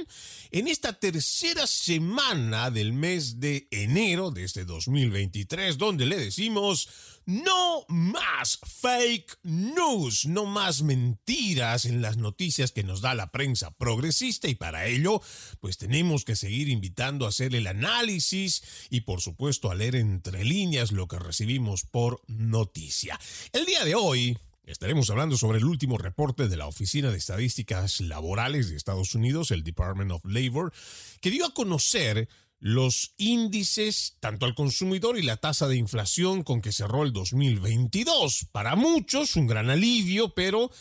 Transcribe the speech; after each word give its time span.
en 0.51 0.67
esta 0.67 0.93
tercera 0.93 1.67
semana 1.67 2.71
del 2.71 2.93
mes 2.93 3.39
de 3.39 3.67
enero 3.71 4.31
de 4.31 4.43
este 4.43 4.65
2023 4.65 5.77
donde 5.77 6.05
le 6.05 6.17
decimos 6.17 6.89
no 7.25 7.85
más 7.87 8.59
fake 8.63 9.39
news, 9.43 10.25
no 10.25 10.45
más 10.45 10.81
mentiras 10.83 11.85
en 11.85 12.01
las 12.01 12.17
noticias 12.17 12.71
que 12.71 12.83
nos 12.83 13.01
da 13.01 13.15
la 13.15 13.31
prensa 13.31 13.71
progresista 13.71 14.47
y 14.47 14.55
para 14.55 14.85
ello 14.85 15.21
pues 15.59 15.77
tenemos 15.77 16.25
que 16.25 16.35
seguir 16.35 16.69
invitando 16.69 17.25
a 17.25 17.29
hacer 17.29 17.55
el 17.55 17.67
análisis 17.67 18.63
y 18.89 19.01
por 19.01 19.21
supuesto 19.21 19.71
a 19.71 19.75
leer 19.75 19.95
entre 19.95 20.43
líneas 20.43 20.91
lo 20.91 21.07
que 21.07 21.19
recibimos 21.19 21.83
por 21.83 22.21
noticia. 22.27 23.19
El 23.53 23.65
día 23.65 23.83
de 23.83 23.95
hoy 23.95 24.37
Estaremos 24.65 25.11
hablando 25.11 25.37
sobre 25.37 25.59
el 25.59 25.65
último 25.65 25.99
reporte 25.99 26.47
de 26.47 26.57
la 26.57 26.65
Oficina 26.65 27.11
de 27.11 27.19
Estadísticas 27.19 28.01
Laborales 28.01 28.67
de 28.67 28.75
Estados 28.75 29.13
Unidos, 29.13 29.51
el 29.51 29.63
Department 29.63 30.11
of 30.11 30.25
Labor, 30.25 30.73
que 31.21 31.29
dio 31.29 31.45
a 31.45 31.53
conocer 31.53 32.27
los 32.59 33.13
índices, 33.17 34.17
tanto 34.19 34.45
al 34.45 34.55
consumidor 34.55 35.17
y 35.17 35.23
la 35.23 35.37
tasa 35.37 35.67
de 35.67 35.75
inflación 35.75 36.43
con 36.43 36.61
que 36.61 36.71
cerró 36.71 37.03
el 37.03 37.13
2022. 37.13 38.47
Para 38.51 38.75
muchos 38.75 39.35
un 39.35 39.47
gran 39.47 39.69
alivio, 39.69 40.33
pero 40.33 40.71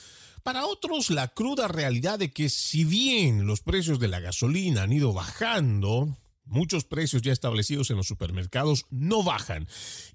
para 0.43 0.67
otros 0.67 1.11
la 1.11 1.29
cruda 1.29 1.69
realidad 1.69 2.19
de 2.19 2.33
que 2.33 2.49
si 2.49 2.85
bien 2.85 3.47
los 3.47 3.63
precios 3.63 3.99
de 3.99 4.09
la 4.09 4.21
gasolina 4.21 4.83
han 4.83 4.93
ido 4.93 5.13
bajando, 5.13 6.17
Muchos 6.47 6.85
precios 6.85 7.23
ya 7.23 7.33
establecidos 7.33 7.91
en 7.91 7.97
los 7.97 8.07
supermercados 8.07 8.85
no 8.91 9.23
bajan. 9.23 9.67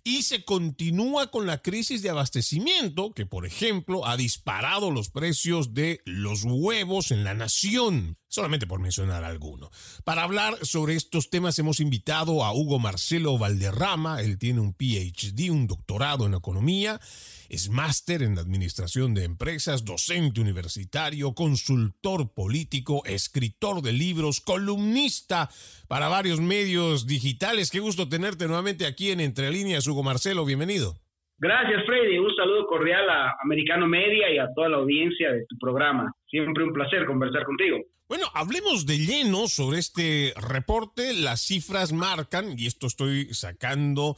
Y 0.04 0.22
se 0.22 0.46
continúa 0.46 1.32
con 1.32 1.48
la 1.48 1.62
crisis 1.62 2.04
de 2.04 2.12
abastecimiento 2.12 3.14
que, 3.14 3.26
por 3.26 3.46
ejemplo, 3.48 4.06
ha 4.06 4.16
disparado 4.16 4.92
los 4.92 5.10
precios 5.10 5.74
de 5.74 6.02
los 6.06 6.44
huevos 6.44 7.12
en 7.12 7.24
la 7.24 7.34
nación, 7.34 8.18
solamente 8.28 8.68
por 8.68 8.80
mencionar 8.80 9.24
alguno. 9.24 9.72
Para 10.04 10.24
hablar 10.24 10.64
sobre 10.64 10.96
estos 10.96 11.32
temas 11.32 11.58
hemos 11.58 11.80
invitado 11.80 12.46
a 12.46 12.54
Hugo 12.54 12.78
Marcelo 12.78 13.38
Valderrama, 13.38 14.22
él 14.22 14.38
tiene 14.38 14.60
un 14.60 14.74
PhD, 14.74 15.50
un 15.50 15.66
doctorado 15.66 16.28
en 16.28 16.36
economía 16.36 17.00
es 17.50 17.70
máster 17.70 18.22
en 18.22 18.38
Administración 18.38 19.14
de 19.14 19.24
Empresas, 19.24 19.84
docente 19.84 20.40
universitario, 20.40 21.34
consultor 21.34 22.32
político, 22.34 23.04
escritor 23.06 23.82
de 23.82 23.92
libros, 23.92 24.40
columnista 24.40 25.50
para 25.88 26.08
varios 26.08 26.40
medios 26.40 27.08
digitales. 27.08 27.72
Qué 27.72 27.80
gusto 27.80 28.08
tenerte 28.08 28.46
nuevamente 28.46 28.86
aquí 28.86 29.10
en 29.10 29.20
Entre 29.20 29.50
Líneas, 29.50 29.88
Hugo 29.88 30.04
Marcelo. 30.04 30.46
Bienvenido. 30.46 30.96
Gracias, 31.40 31.86
Freddy. 31.86 32.20
Un 32.20 32.36
saludo 32.36 32.68
cordial 32.68 33.10
a 33.10 33.36
Americano 33.42 33.88
Media 33.88 34.32
y 34.32 34.38
a 34.38 34.48
toda 34.54 34.70
la 34.70 34.78
audiencia 34.78 35.32
de 35.32 35.46
tu 35.48 35.58
programa. 35.58 36.14
Siempre 36.30 36.64
un 36.64 36.74
placer 36.74 37.06
conversar 37.06 37.46
contigo. 37.46 37.78
Bueno, 38.10 38.26
hablemos 38.34 38.86
de 38.86 38.98
lleno 38.98 39.48
sobre 39.48 39.80
este 39.80 40.34
reporte. 40.36 41.14
Las 41.14 41.42
cifras 41.42 41.94
marcan, 41.94 42.56
y 42.58 42.66
esto 42.66 42.88
estoy 42.88 43.34
sacando 43.34 44.18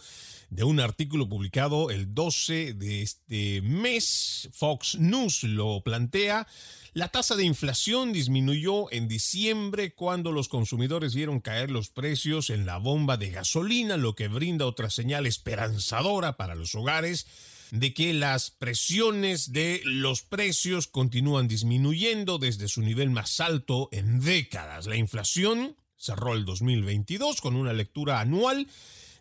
de 0.52 0.66
un 0.66 0.82
artículo 0.82 1.28
publicado 1.30 1.90
el 1.90 2.14
12 2.14 2.74
de 2.74 3.02
este 3.02 3.62
mes. 3.62 4.50
Fox 4.52 5.00
News 5.00 5.44
lo 5.44 5.82
plantea. 5.82 6.46
La 6.94 7.08
tasa 7.08 7.38
de 7.38 7.46
inflación 7.46 8.12
disminuyó 8.12 8.92
en 8.92 9.08
diciembre 9.08 9.96
cuando 9.96 10.34
los 10.34 10.50
consumidores 10.50 11.16
vieron 11.16 11.40
caer 11.40 11.72
los 11.72 11.90
precios 11.90 12.50
en 12.50 12.66
la 12.66 12.78
bomba 12.78 13.16
de 13.16 13.32
gasolina, 13.32 13.96
lo 13.96 14.14
que 14.14 14.28
brinda 14.28 14.66
otra 14.66 14.90
señal 14.90 15.26
esperanzadora 15.26 16.36
para 16.36 16.54
los 16.54 16.76
hogares 16.76 17.28
de 17.72 17.94
que 17.94 18.14
las 18.14 18.52
presiones 18.52 19.54
de 19.54 19.80
los 19.86 20.22
precios 20.22 20.88
continúan 20.88 21.48
disminuyendo 21.48 22.40
desde 22.40 22.68
su 22.68 22.82
nivel 22.82 23.10
más 23.10 23.40
alto 23.40 23.88
en 23.94 24.20
décadas. 24.20 24.86
La 24.86 24.98
inflación 24.98 25.78
cerró 25.96 26.34
el 26.34 26.44
2022 26.44 27.40
con 27.40 27.56
una 27.56 27.72
lectura 27.72 28.20
anual 28.20 28.68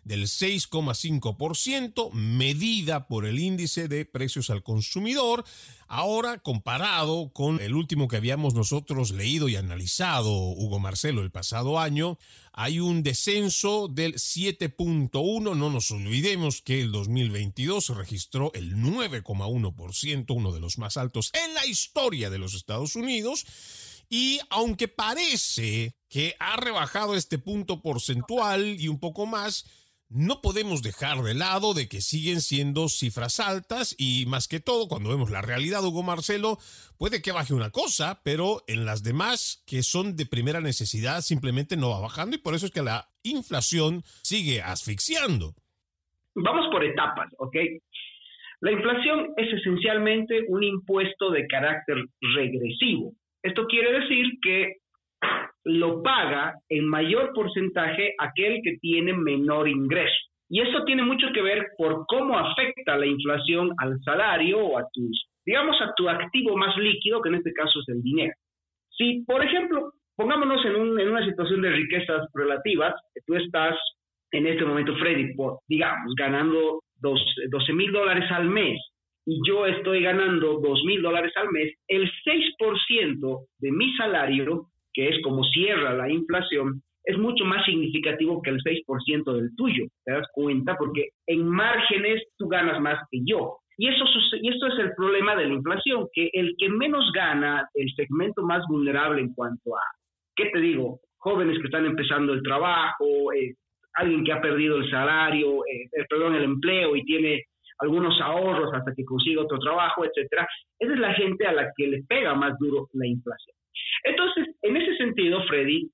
del 0.03 0.23
6,5%, 0.23 2.11
medida 2.11 3.07
por 3.07 3.25
el 3.25 3.39
índice 3.39 3.87
de 3.87 4.05
precios 4.05 4.49
al 4.49 4.63
consumidor, 4.63 5.43
ahora 5.87 6.39
comparado 6.39 7.31
con 7.33 7.59
el 7.59 7.75
último 7.75 8.07
que 8.07 8.17
habíamos 8.17 8.53
nosotros 8.53 9.11
leído 9.11 9.49
y 9.49 9.55
analizado, 9.55 10.31
Hugo 10.31 10.79
Marcelo, 10.79 11.21
el 11.21 11.31
pasado 11.31 11.79
año, 11.79 12.17
hay 12.53 12.79
un 12.79 13.03
descenso 13.03 13.87
del 13.87 14.15
7.1, 14.15 15.55
no 15.55 15.69
nos 15.69 15.91
olvidemos 15.91 16.61
que 16.61 16.81
el 16.81 16.91
2022 16.91 17.89
registró 17.89 18.51
el 18.53 18.75
9,1%, 18.75 20.25
uno 20.35 20.51
de 20.51 20.59
los 20.59 20.77
más 20.77 20.97
altos 20.97 21.31
en 21.33 21.53
la 21.53 21.65
historia 21.65 22.29
de 22.29 22.39
los 22.39 22.53
Estados 22.53 22.95
Unidos, 22.95 23.45
y 24.09 24.39
aunque 24.49 24.89
parece 24.89 25.95
que 26.09 26.35
ha 26.39 26.57
rebajado 26.57 27.15
este 27.15 27.37
punto 27.37 27.81
porcentual 27.81 28.77
y 28.77 28.89
un 28.89 28.99
poco 28.99 29.25
más, 29.25 29.65
no 30.13 30.41
podemos 30.41 30.83
dejar 30.83 31.17
de 31.19 31.33
lado 31.33 31.73
de 31.73 31.87
que 31.87 32.01
siguen 32.01 32.41
siendo 32.41 32.89
cifras 32.89 33.39
altas 33.39 33.95
y 33.97 34.25
más 34.27 34.47
que 34.47 34.59
todo 34.59 34.87
cuando 34.87 35.09
vemos 35.09 35.31
la 35.31 35.41
realidad, 35.41 35.83
Hugo 35.85 36.03
Marcelo, 36.03 36.57
puede 36.97 37.21
que 37.21 37.31
baje 37.31 37.53
una 37.53 37.69
cosa, 37.69 38.21
pero 38.23 38.61
en 38.67 38.85
las 38.85 39.03
demás 39.03 39.63
que 39.65 39.83
son 39.83 40.17
de 40.17 40.25
primera 40.25 40.59
necesidad 40.59 41.21
simplemente 41.21 41.77
no 41.77 41.89
va 41.89 42.01
bajando 42.01 42.35
y 42.35 42.39
por 42.39 42.55
eso 42.55 42.65
es 42.65 42.71
que 42.71 42.81
la 42.81 43.07
inflación 43.23 44.01
sigue 44.21 44.61
asfixiando. 44.61 45.53
Vamos 46.35 46.67
por 46.71 46.83
etapas, 46.83 47.29
¿ok? 47.37 47.55
La 48.61 48.71
inflación 48.71 49.33
es 49.37 49.53
esencialmente 49.53 50.43
un 50.47 50.63
impuesto 50.63 51.31
de 51.31 51.47
carácter 51.47 51.97
regresivo. 52.35 53.13
Esto 53.41 53.65
quiere 53.65 53.99
decir 54.01 54.25
que 54.41 54.80
lo 55.63 56.01
paga 56.01 56.55
en 56.69 56.87
mayor 56.87 57.31
porcentaje 57.33 58.13
aquel 58.19 58.61
que 58.63 58.77
tiene 58.77 59.13
menor 59.13 59.67
ingreso. 59.67 60.15
Y 60.49 60.59
eso 60.59 60.83
tiene 60.83 61.03
mucho 61.03 61.27
que 61.33 61.41
ver 61.41 61.67
por 61.77 62.05
cómo 62.07 62.37
afecta 62.37 62.97
la 62.97 63.05
inflación 63.05 63.71
al 63.77 63.97
salario 64.03 64.59
o 64.59 64.77
a 64.77 64.85
tus, 64.91 65.27
digamos, 65.45 65.79
a 65.81 65.93
tu 65.95 66.09
activo 66.09 66.57
más 66.57 66.75
líquido, 66.77 67.21
que 67.21 67.29
en 67.29 67.35
este 67.35 67.53
caso 67.53 67.79
es 67.79 67.89
el 67.89 68.01
dinero. 68.01 68.33
Si, 68.97 69.23
por 69.25 69.43
ejemplo, 69.43 69.93
pongámonos 70.15 70.65
en, 70.65 70.75
una 70.75 71.25
situación 71.25 71.61
de 71.61 71.69
riquezas 71.69 72.27
relativas, 72.33 72.93
tú 73.25 73.35
estás 73.35 73.77
en 74.31 74.47
este 74.47 74.65
momento, 74.65 74.95
Freddy, 74.97 75.33
digamos, 75.67 76.15
ganando 76.15 76.81
12 76.99 77.73
mil 77.73 77.91
dólares 77.91 78.29
al 78.31 78.49
mes 78.49 78.79
y 79.25 79.39
yo 79.47 79.65
estoy 79.65 80.01
ganando 80.01 80.59
2 80.59 80.83
mil 80.85 81.01
dólares 81.01 81.31
al 81.35 81.49
mes, 81.49 81.73
el 81.87 82.11
6% 82.25 83.45
de 83.59 83.71
mi 83.71 83.93
salario 83.95 84.67
que 84.93 85.09
es 85.09 85.21
como 85.23 85.43
cierra 85.45 85.93
la 85.93 86.09
inflación, 86.09 86.81
es 87.03 87.17
mucho 87.17 87.45
más 87.45 87.65
significativo 87.65 88.41
que 88.41 88.51
el 88.51 88.61
6% 88.61 89.33
del 89.33 89.55
tuyo. 89.55 89.85
¿Te 90.05 90.13
das 90.13 90.27
cuenta? 90.33 90.75
Porque 90.77 91.09
en 91.27 91.47
márgenes 91.47 92.23
tú 92.37 92.47
ganas 92.47 92.79
más 92.79 92.99
que 93.09 93.19
yo. 93.25 93.57
Y 93.77 93.87
eso, 93.87 94.05
y 94.41 94.49
esto 94.49 94.67
es 94.67 94.79
el 94.79 94.93
problema 94.95 95.35
de 95.35 95.47
la 95.47 95.53
inflación, 95.53 96.07
que 96.13 96.29
el 96.33 96.55
que 96.57 96.69
menos 96.69 97.11
gana, 97.13 97.67
el 97.73 97.91
segmento 97.95 98.43
más 98.43 98.63
vulnerable 98.67 99.21
en 99.21 99.33
cuanto 99.33 99.75
a, 99.75 99.81
¿qué 100.35 100.51
te 100.53 100.59
digo? 100.59 100.99
Jóvenes 101.17 101.57
que 101.57 101.65
están 101.65 101.85
empezando 101.85 102.33
el 102.33 102.43
trabajo, 102.43 103.33
eh, 103.33 103.55
alguien 103.93 104.23
que 104.23 104.33
ha 104.33 104.41
perdido 104.41 104.77
el 104.77 104.89
salario, 104.89 105.65
eh, 105.65 106.05
perdón, 106.07 106.35
el 106.35 106.43
empleo 106.43 106.95
y 106.95 107.03
tiene 107.03 107.43
algunos 107.79 108.19
ahorros 108.21 108.71
hasta 108.73 108.93
que 108.93 109.03
consiga 109.03 109.41
otro 109.41 109.57
trabajo, 109.57 110.05
etcétera. 110.05 110.47
Esa 110.77 110.93
es 110.93 110.99
la 110.99 111.13
gente 111.13 111.47
a 111.47 111.51
la 111.51 111.71
que 111.75 111.87
le 111.87 112.03
pega 112.03 112.35
más 112.35 112.57
duro 112.59 112.87
la 112.93 113.07
inflación. 113.07 113.55
Entonces, 114.03 114.47
en 114.61 114.77
ese 114.77 114.95
sentido, 114.97 115.43
Freddy, 115.43 115.89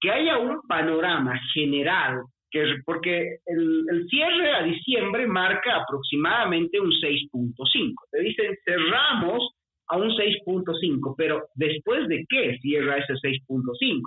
que 0.00 0.10
haya 0.10 0.38
un 0.38 0.60
panorama 0.68 1.38
general, 1.54 2.22
que, 2.50 2.62
porque 2.84 3.38
el, 3.46 4.06
cierre 4.08 4.52
a 4.52 4.62
diciembre 4.62 5.26
marca 5.26 5.76
aproximadamente 5.76 6.80
un 6.80 6.90
6.5. 6.90 7.94
Te 8.10 8.20
dicen, 8.20 8.56
cerramos 8.64 9.50
a 9.88 9.96
un 9.96 10.10
6.5, 10.10 11.14
pero 11.16 11.42
¿después 11.54 12.08
de 12.08 12.24
qué 12.28 12.58
cierra 12.60 12.98
ese 12.98 13.14
6.5? 13.14 14.00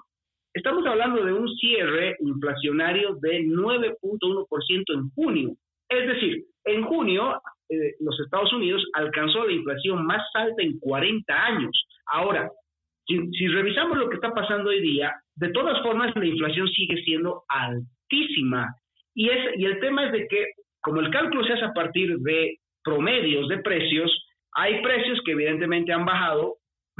Estamos 0.54 0.86
hablando 0.88 1.24
de 1.24 1.34
un 1.34 1.48
cierre 1.56 2.16
inflacionario 2.20 3.16
de 3.22 3.42
9.1% 3.42 4.84
en 4.94 5.10
junio. 5.12 5.54
Es 5.90 6.08
decir, 6.08 6.46
en 6.66 6.84
junio 6.84 7.42
eh, 7.70 7.96
los 8.00 8.20
Estados 8.20 8.52
Unidos 8.54 8.84
alcanzó 8.94 9.46
la 9.46 9.54
inflación 9.54 10.06
más 10.06 10.24
alta 10.34 10.64
en 10.64 10.80
40 10.80 11.34
años. 11.34 11.88
Ahora, 12.08 12.50
si, 13.08 13.48
revisamos 13.48 13.98
lo 13.98 14.10
que 14.10 14.16
está 14.16 14.32
pasando 14.32 14.70
hoy 14.70 14.82
día, 14.82 15.14
de 15.36 15.50
todas 15.50 15.82
formas 15.82 16.16
la 16.16 16.26
inflación 16.26 16.68
sigue 16.68 17.02
siendo 17.04 17.44
altísima. 17.48 18.74
Y, 19.16 19.30
es, 19.30 19.58
y 19.58 19.66
el 19.66 19.80
tema 19.80 20.06
es 20.06 20.12
de 20.12 20.28
que, 20.28 20.46
como 20.82 21.00
el 21.00 21.10
cálculo 21.10 21.44
se 21.46 21.54
hace 21.54 21.66
a 21.66 21.74
partir 21.74 22.18
de 22.20 22.58
promedios 22.84 23.48
de 23.48 23.60
precios, 23.60 24.12
hay 24.54 24.82
precios 24.82 25.20
que 25.26 25.32
evidentemente 25.32 25.94
han 25.94 26.06
bajado, 26.06 26.56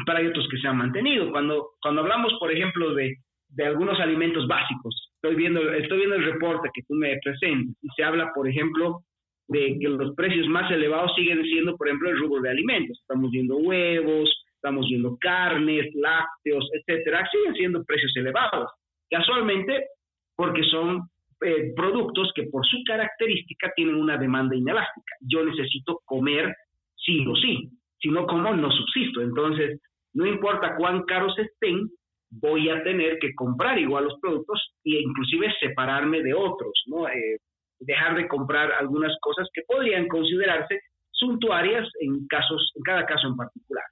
pero 0.06 0.18
hay 0.18 0.28
otros 0.28 0.48
que 0.50 0.58
se 0.58 0.68
han 0.68 0.78
mantenido. 0.78 1.32
Cuando, 1.32 1.72
cuando 1.82 2.02
hablamos, 2.02 2.34
por 2.40 2.52
ejemplo, 2.52 2.94
de, 2.94 3.16
de 3.50 3.66
algunos 3.66 4.00
alimentos 4.00 4.48
básicos, 4.48 5.12
estoy 5.16 5.36
viendo, 5.36 5.62
estoy 5.74 5.98
viendo 6.00 6.16
el 6.16 6.26
reporte 6.26 6.70
que 6.74 6.84
tú 6.88 6.94
me 6.96 7.18
presentes 7.24 7.76
y 7.82 7.88
se 7.96 8.04
habla, 8.04 8.32
por 8.34 8.48
ejemplo, 8.48 9.02
de 9.48 9.78
que 9.80 9.88
los 9.88 10.14
precios 10.16 10.48
más 10.48 10.70
elevados 10.72 11.14
siguen 11.16 11.42
siendo, 11.44 11.78
por 11.78 11.88
ejemplo, 11.88 12.10
el 12.10 12.20
rubro 12.20 12.42
de 12.42 12.50
alimentos. 12.50 13.00
Estamos 13.00 13.32
viendo 13.32 13.58
huevos, 13.58 14.30
estamos 14.68 14.86
viendo 14.90 15.18
carnes, 15.18 15.86
lácteos, 15.96 16.70
etcétera, 16.74 17.26
siguen 17.32 17.54
siendo 17.54 17.84
precios 17.86 18.12
elevados. 18.18 18.70
Casualmente, 19.10 19.88
porque 20.36 20.62
son 20.64 21.04
eh, 21.42 21.72
productos 21.74 22.32
que 22.36 22.44
por 22.44 22.66
su 22.66 22.78
característica 22.86 23.72
tienen 23.76 23.96
una 23.96 24.18
demanda 24.18 24.56
inelástica. 24.56 25.16
Yo 25.22 25.46
necesito 25.46 26.02
comer 26.04 26.54
sí 26.98 27.26
o 27.26 27.36
sí, 27.36 27.70
si 28.00 28.10
no 28.10 28.28
como 28.28 28.54
no 28.54 28.70
subsisto. 28.70 29.22
Entonces, 29.22 29.80
no 30.14 30.26
importa 30.26 30.76
cuán 30.76 31.04
caros 31.04 31.38
estén, 31.40 31.90
voy 32.30 32.70
a 32.70 32.84
tener 32.84 33.20
que 33.20 33.34
comprar 33.36 33.80
igual 33.80 34.04
los 34.04 34.20
productos 34.20 34.74
e 34.84 35.00
inclusive 35.02 35.54
separarme 35.62 36.22
de 36.22 36.34
otros, 36.34 36.74
¿no? 36.88 37.08
Eh, 37.08 37.38
dejar 37.80 38.18
de 38.18 38.28
comprar 38.28 38.74
algunas 38.74 39.16
cosas 39.22 39.48
que 39.54 39.62
podrían 39.66 40.10
considerarse 40.10 40.82
suntuarias 41.12 41.88
en 42.02 42.28
casos, 42.28 42.74
en 42.76 42.84
cada 42.84 43.06
caso 43.06 43.28
en 43.28 43.38
particular. 43.38 43.86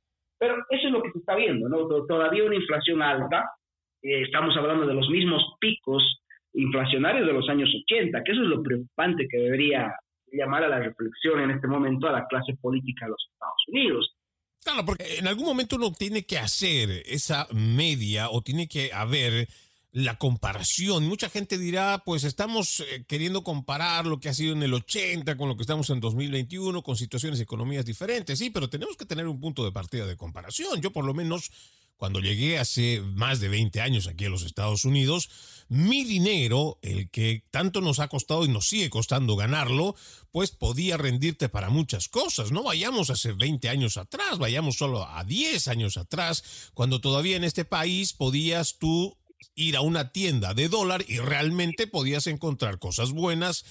Pero 0.45 0.63
eso 0.69 0.87
es 0.87 0.93
lo 0.93 1.01
que 1.01 1.11
se 1.11 1.17
está 1.17 1.35
viendo, 1.35 1.67
¿no? 1.67 1.87
Todavía 2.05 2.43
una 2.43 2.55
inflación 2.55 3.01
alta, 3.01 3.49
eh, 4.03 4.21
estamos 4.21 4.55
hablando 4.55 4.85
de 4.85 4.93
los 4.93 5.09
mismos 5.09 5.41
picos 5.59 6.03
inflacionarios 6.53 7.25
de 7.25 7.33
los 7.33 7.49
años 7.49 7.67
80, 7.83 8.23
que 8.23 8.31
eso 8.31 8.43
es 8.43 8.47
lo 8.47 8.61
preocupante 8.61 9.25
que 9.27 9.39
debería 9.39 9.91
llamar 10.31 10.63
a 10.63 10.67
la 10.67 10.79
reflexión 10.79 11.39
en 11.39 11.49
este 11.49 11.67
momento 11.67 12.07
a 12.07 12.11
la 12.11 12.27
clase 12.27 12.53
política 12.61 13.05
de 13.05 13.11
los 13.11 13.27
Estados 13.33 13.63
Unidos. 13.69 14.15
Claro, 14.63 14.85
porque 14.85 15.17
en 15.17 15.27
algún 15.27 15.45
momento 15.45 15.77
uno 15.77 15.91
tiene 15.97 16.27
que 16.27 16.37
hacer 16.37 16.89
esa 17.07 17.47
media 17.51 18.29
o 18.29 18.43
tiene 18.43 18.67
que 18.67 18.93
haber 18.93 19.47
la 19.95 20.17
comparación. 20.17 21.07
Mucha 21.07 21.29
gente 21.29 21.57
dirá, 21.57 22.03
pues 22.05 22.25
estamos 22.25 22.81
eh, 22.81 23.05
queriendo 23.07 23.45
comparar 23.45 24.05
lo 24.05 24.19
que 24.19 24.27
ha 24.27 24.33
sido 24.33 24.51
en 24.51 24.61
el 24.61 24.73
80 24.73 25.37
con 25.37 25.47
lo 25.47 25.55
que 25.55 25.63
estamos 25.63 25.89
en 25.89 26.01
2021, 26.01 26.83
con 26.83 26.97
situaciones 26.97 27.39
y 27.39 27.43
economías 27.43 27.85
diferentes. 27.85 28.37
Sí, 28.37 28.49
pero 28.49 28.69
tenemos 28.69 28.97
que 28.97 29.05
tener 29.05 29.25
un 29.25 29.39
punto 29.39 29.63
de 29.63 29.71
partida 29.71 30.05
de 30.05 30.17
comparación. 30.17 30.81
Yo 30.81 30.91
por 30.91 31.05
lo 31.05 31.13
menos 31.13 31.49
cuando 31.95 32.19
llegué 32.19 32.59
hace 32.59 32.99
más 32.99 33.39
de 33.39 33.47
20 33.47 33.79
años 33.79 34.07
aquí 34.07 34.25
a 34.25 34.29
los 34.29 34.43
Estados 34.43 34.83
Unidos, 34.83 35.29
mi 35.69 36.03
dinero, 36.03 36.77
el 36.81 37.09
que 37.09 37.45
tanto 37.49 37.79
nos 37.79 37.99
ha 37.99 38.09
costado 38.09 38.43
y 38.43 38.49
nos 38.49 38.67
sigue 38.67 38.89
costando 38.89 39.37
ganarlo, 39.37 39.95
pues 40.29 40.51
podía 40.51 40.97
rendirte 40.97 41.47
para 41.47 41.69
muchas 41.69 42.09
cosas. 42.09 42.51
No 42.51 42.63
vayamos 42.63 43.11
hace 43.11 43.31
20 43.31 43.69
años 43.69 43.95
atrás, 43.95 44.39
vayamos 44.39 44.75
solo 44.75 45.07
a 45.07 45.23
10 45.23 45.69
años 45.69 45.95
atrás, 45.95 46.43
cuando 46.73 46.99
todavía 46.99 47.37
en 47.37 47.45
este 47.45 47.63
país 47.63 48.11
podías 48.11 48.77
tú 48.77 49.17
ir 49.55 49.75
a 49.77 49.81
una 49.81 50.11
tienda 50.11 50.53
de 50.53 50.69
dólar 50.69 51.05
y 51.07 51.19
realmente 51.19 51.87
podías 51.87 52.27
encontrar 52.27 52.79
cosas 52.79 53.11
buenas 53.11 53.65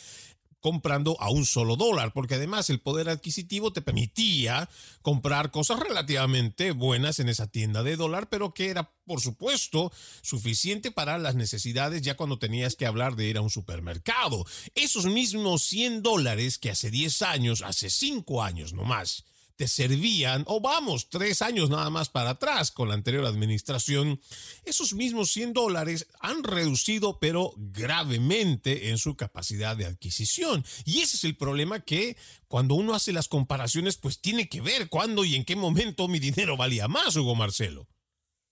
comprando 0.64 1.20
a 1.20 1.28
un 1.28 1.44
solo 1.44 1.76
dólar, 1.76 2.14
porque 2.14 2.37
además 2.37 2.70
el 2.70 2.81
poder 2.81 3.11
adquisitivo 3.11 3.70
te 3.70 3.82
permitía 3.82 4.70
comprar 5.02 5.50
cosas 5.50 5.78
relativamente 5.78 6.70
buenas 6.70 7.19
en 7.19 7.28
esa 7.28 7.49
tienda 7.49 7.82
de 7.82 7.96
dólar, 7.96 8.31
pero 8.31 8.55
que 8.55 8.70
era, 8.70 8.90
por 9.05 9.20
supuesto, 9.20 9.93
suficiente 10.22 10.90
para 10.90 11.19
las 11.19 11.34
necesidades 11.34 12.00
ya 12.00 12.17
cuando 12.17 12.38
tenías 12.38 12.76
que 12.76 12.87
hablar 12.87 13.14
de 13.14 13.26
ir 13.26 13.37
a 13.37 13.43
un 13.43 13.50
supermercado. 13.50 14.46
Esos 14.75 15.05
mismos 15.05 15.64
100 15.64 16.02
dólares 16.02 16.56
que 16.56 16.70
hace 16.70 16.90
10 16.90 17.20
años, 17.20 17.60
hace 17.60 17.90
5 17.90 18.43
años 18.43 18.72
nomás, 18.72 19.26
te 19.56 19.68
servían, 19.68 20.44
o 20.46 20.60
vamos, 20.60 21.08
tres 21.08 21.42
años 21.42 21.70
nada 21.70 21.90
más 21.90 22.10
para 22.10 22.30
atrás 22.30 22.72
con 22.72 22.88
la 22.88 22.94
anterior 22.94 23.24
administración, 23.24 24.18
esos 24.64 24.94
mismos 24.94 25.30
100 25.30 25.52
dólares 25.52 26.10
han 26.20 26.42
reducido, 26.42 27.18
pero 27.20 27.52
gravemente 27.56 28.90
en 28.90 28.98
su 28.98 29.16
capacidad 29.16 29.76
de 29.76 29.86
adquisición. 29.86 30.64
Y 30.84 31.02
ese 31.02 31.16
es 31.16 31.24
el 31.24 31.36
problema 31.36 31.80
que 31.80 32.16
cuando 32.48 32.74
uno 32.74 32.94
hace 32.94 33.12
las 33.12 33.28
comparaciones, 33.28 33.98
pues 34.00 34.20
tiene 34.20 34.48
que 34.48 34.60
ver 34.60 34.88
cuándo 34.90 35.24
y 35.24 35.34
en 35.34 35.44
qué 35.44 35.56
momento 35.56 36.08
mi 36.08 36.18
dinero 36.18 36.56
valía 36.56 36.88
más, 36.88 37.16
Hugo 37.16 37.34
Marcelo. 37.34 37.86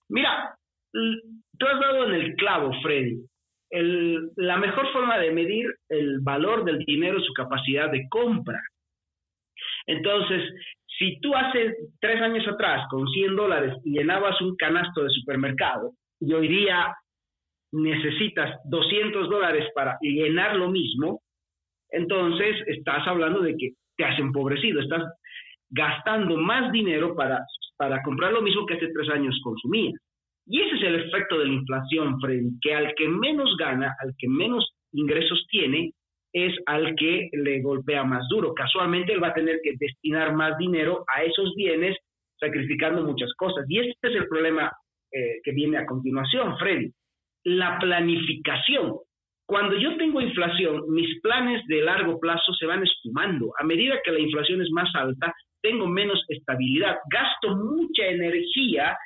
Mira, 0.09 0.57
tú 0.91 1.65
has 1.65 1.79
dado 1.79 2.05
en 2.05 2.13
el 2.13 2.35
clavo, 2.35 2.71
Freddy. 2.81 3.25
la 4.35 4.57
mejor 4.57 4.91
forma 4.93 5.17
de 5.17 5.31
medir 5.31 5.65
el 5.89 6.19
valor 6.21 6.63
del 6.63 6.79
dinero 6.79 7.19
es 7.19 7.25
su 7.25 7.33
capacidad 7.33 7.91
de 7.91 8.07
compra. 8.09 8.61
Entonces, 9.85 10.41
si 10.97 11.19
tú 11.21 11.33
hace 11.35 11.75
tres 11.99 12.21
años 12.21 12.47
atrás 12.47 12.87
con 12.89 13.07
100 13.07 13.35
dólares 13.35 13.73
llenabas 13.83 14.39
un 14.41 14.55
canasto 14.55 15.03
de 15.03 15.09
supermercado 15.09 15.91
y 16.19 16.33
hoy 16.33 16.47
día 16.47 16.95
necesitas 17.71 18.59
200 18.65 19.29
dólares 19.29 19.67
para 19.73 19.97
llenar 20.01 20.55
lo 20.55 20.69
mismo, 20.69 21.21
entonces 21.89 22.55
estás 22.67 23.07
hablando 23.07 23.41
de 23.41 23.55
que 23.57 23.71
te 23.97 24.05
has 24.05 24.19
empobrecido, 24.19 24.81
estás 24.81 25.03
gastando 25.69 26.37
más 26.37 26.71
dinero 26.71 27.15
para, 27.15 27.39
para 27.77 28.01
comprar 28.03 28.31
lo 28.31 28.41
mismo 28.41 28.65
que 28.65 28.75
hace 28.75 28.91
tres 28.93 29.09
años 29.09 29.39
consumías. 29.43 29.95
Y 30.45 30.61
ese 30.61 30.75
es 30.75 30.83
el 30.83 30.95
efecto 30.95 31.39
de 31.39 31.45
la 31.45 31.53
inflación, 31.53 32.19
Freddy, 32.19 32.49
que 32.61 32.75
al 32.75 32.93
que 32.95 33.07
menos 33.07 33.55
gana, 33.57 33.95
al 33.99 34.13
que 34.17 34.27
menos 34.27 34.73
ingresos 34.91 35.45
tiene, 35.49 35.93
es 36.33 36.53
al 36.65 36.95
que 36.95 37.29
le 37.31 37.61
golpea 37.61 38.03
más 38.03 38.27
duro. 38.29 38.53
Casualmente 38.53 39.13
él 39.13 39.23
va 39.23 39.29
a 39.29 39.33
tener 39.33 39.59
que 39.63 39.75
destinar 39.79 40.33
más 40.33 40.57
dinero 40.57 41.05
a 41.15 41.23
esos 41.23 41.53
bienes, 41.55 41.95
sacrificando 42.39 43.03
muchas 43.03 43.31
cosas. 43.35 43.65
Y 43.69 43.79
este 43.79 44.09
es 44.09 44.15
el 44.15 44.27
problema 44.27 44.71
eh, 45.11 45.39
que 45.43 45.51
viene 45.51 45.77
a 45.77 45.85
continuación, 45.85 46.57
Freddy. 46.57 46.91
La 47.45 47.77
planificación. 47.79 48.97
Cuando 49.45 49.77
yo 49.77 49.95
tengo 49.97 50.21
inflación, 50.21 50.83
mis 50.89 51.21
planes 51.21 51.61
de 51.67 51.83
largo 51.83 52.19
plazo 52.19 52.53
se 52.53 52.65
van 52.65 52.81
esfumando. 52.81 53.51
A 53.59 53.63
medida 53.63 53.99
que 54.03 54.11
la 54.11 54.19
inflación 54.19 54.61
es 54.61 54.71
más 54.71 54.89
alta, 54.95 55.33
tengo 55.61 55.87
menos 55.87 56.23
estabilidad, 56.27 56.97
gasto 57.09 57.55
mucha 57.55 58.05
energía 58.05 58.97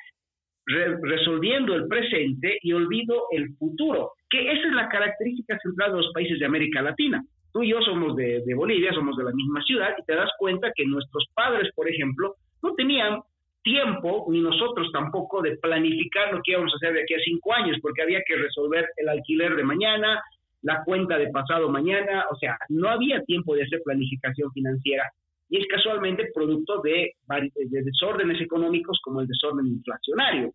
resolviendo 0.68 1.74
el 1.74 1.86
presente 1.88 2.58
y 2.62 2.72
olvido 2.72 3.24
el 3.30 3.54
futuro, 3.56 4.12
que 4.28 4.52
esa 4.52 4.68
es 4.68 4.74
la 4.74 4.88
característica 4.88 5.58
central 5.58 5.92
de 5.92 5.96
los 5.98 6.12
países 6.12 6.38
de 6.38 6.46
América 6.46 6.82
Latina. 6.82 7.22
Tú 7.52 7.62
y 7.62 7.70
yo 7.70 7.80
somos 7.80 8.14
de, 8.16 8.42
Bolivia, 8.54 8.92
somos 8.92 9.16
de 9.16 9.24
la 9.24 9.32
misma 9.32 9.62
ciudad 9.62 9.94
y 9.98 10.04
te 10.04 10.14
das 10.14 10.30
cuenta 10.38 10.70
que 10.74 10.84
nuestros 10.84 11.26
padres, 11.34 11.72
por 11.74 11.88
ejemplo, 11.88 12.34
no 12.62 12.74
tenían 12.74 13.20
tiempo, 13.62 14.26
ni 14.28 14.40
nosotros 14.40 14.90
tampoco, 14.92 15.40
de 15.40 15.56
planificar 15.56 16.32
lo 16.32 16.40
que 16.42 16.52
íbamos 16.52 16.72
a 16.72 16.76
hacer 16.76 16.92
de 16.92 17.02
aquí 17.02 17.14
a 17.14 17.20
cinco 17.24 17.54
años, 17.54 17.78
porque 17.80 18.02
había 18.02 18.20
que 18.26 18.36
resolver 18.36 18.86
el 18.96 19.08
alquiler 19.08 19.56
de 19.56 19.64
mañana, 19.64 20.20
la 20.62 20.82
cuenta 20.84 21.16
de 21.16 21.30
pasado 21.30 21.68
mañana, 21.70 22.26
o 22.30 22.36
sea, 22.36 22.58
no 22.68 22.88
había 22.88 23.22
tiempo 23.22 23.54
de 23.54 23.62
hacer 23.62 23.80
planificación 23.84 24.52
financiera 24.52 25.04
y 25.48 25.58
es 25.60 25.66
casualmente 25.66 26.30
producto 26.34 26.80
de, 26.82 27.12
de 27.26 27.82
desórdenes 27.82 28.40
económicos 28.40 29.00
como 29.02 29.20
el 29.20 29.26
desorden 29.26 29.66
inflacionario. 29.66 30.52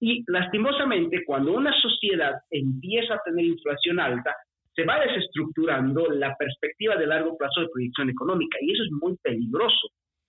Y 0.00 0.24
lastimosamente, 0.26 1.24
cuando 1.24 1.52
una 1.52 1.72
sociedad 1.80 2.34
empieza 2.50 3.14
a 3.14 3.22
tener 3.24 3.44
inflación 3.44 4.00
alta, 4.00 4.34
se 4.74 4.84
va 4.84 5.00
desestructurando 5.00 6.08
la 6.10 6.34
perspectiva 6.36 6.96
de 6.96 7.06
largo 7.06 7.36
plazo 7.36 7.60
de 7.60 7.68
proyección 7.68 8.10
económica 8.10 8.58
y 8.60 8.72
eso 8.72 8.82
es 8.84 8.90
muy 8.90 9.16
peligroso, 9.22 9.88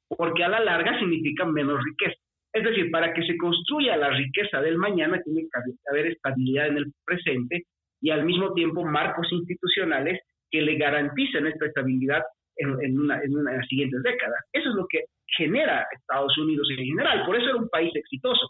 porque 0.09 0.43
a 0.43 0.49
la 0.49 0.59
larga 0.59 0.99
significa 0.99 1.45
menos 1.45 1.83
riqueza. 1.83 2.19
Es 2.53 2.63
decir, 2.63 2.91
para 2.91 3.13
que 3.13 3.23
se 3.23 3.35
construya 3.37 3.97
la 3.97 4.11
riqueza 4.11 4.61
del 4.61 4.77
mañana 4.77 5.19
tiene 5.23 5.41
que 5.41 5.89
haber 5.89 6.07
estabilidad 6.07 6.67
en 6.67 6.77
el 6.77 6.93
presente 7.03 7.63
y 7.99 8.11
al 8.11 8.25
mismo 8.25 8.53
tiempo 8.53 8.83
marcos 8.83 9.27
institucionales 9.31 10.21
que 10.51 10.61
le 10.61 10.75
garanticen 10.75 11.47
esta 11.47 11.65
estabilidad 11.65 12.21
en, 12.57 12.99
una, 12.99 13.21
en, 13.21 13.43
las 13.43 13.67
siguientes 13.67 14.01
décadas. 14.03 14.39
Eso 14.51 14.69
es 14.69 14.75
lo 14.75 14.87
que 14.87 15.05
genera 15.37 15.87
Estados 15.91 16.37
Unidos 16.37 16.67
en 16.77 16.85
general. 16.85 17.25
Por 17.25 17.35
eso 17.35 17.49
era 17.49 17.57
un 17.57 17.69
país 17.69 17.91
exitoso, 17.95 18.49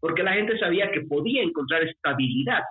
porque 0.00 0.22
la 0.22 0.32
gente 0.32 0.58
sabía 0.58 0.90
que 0.90 1.02
podía 1.02 1.42
encontrar 1.42 1.82
estabilidad. 1.82 2.62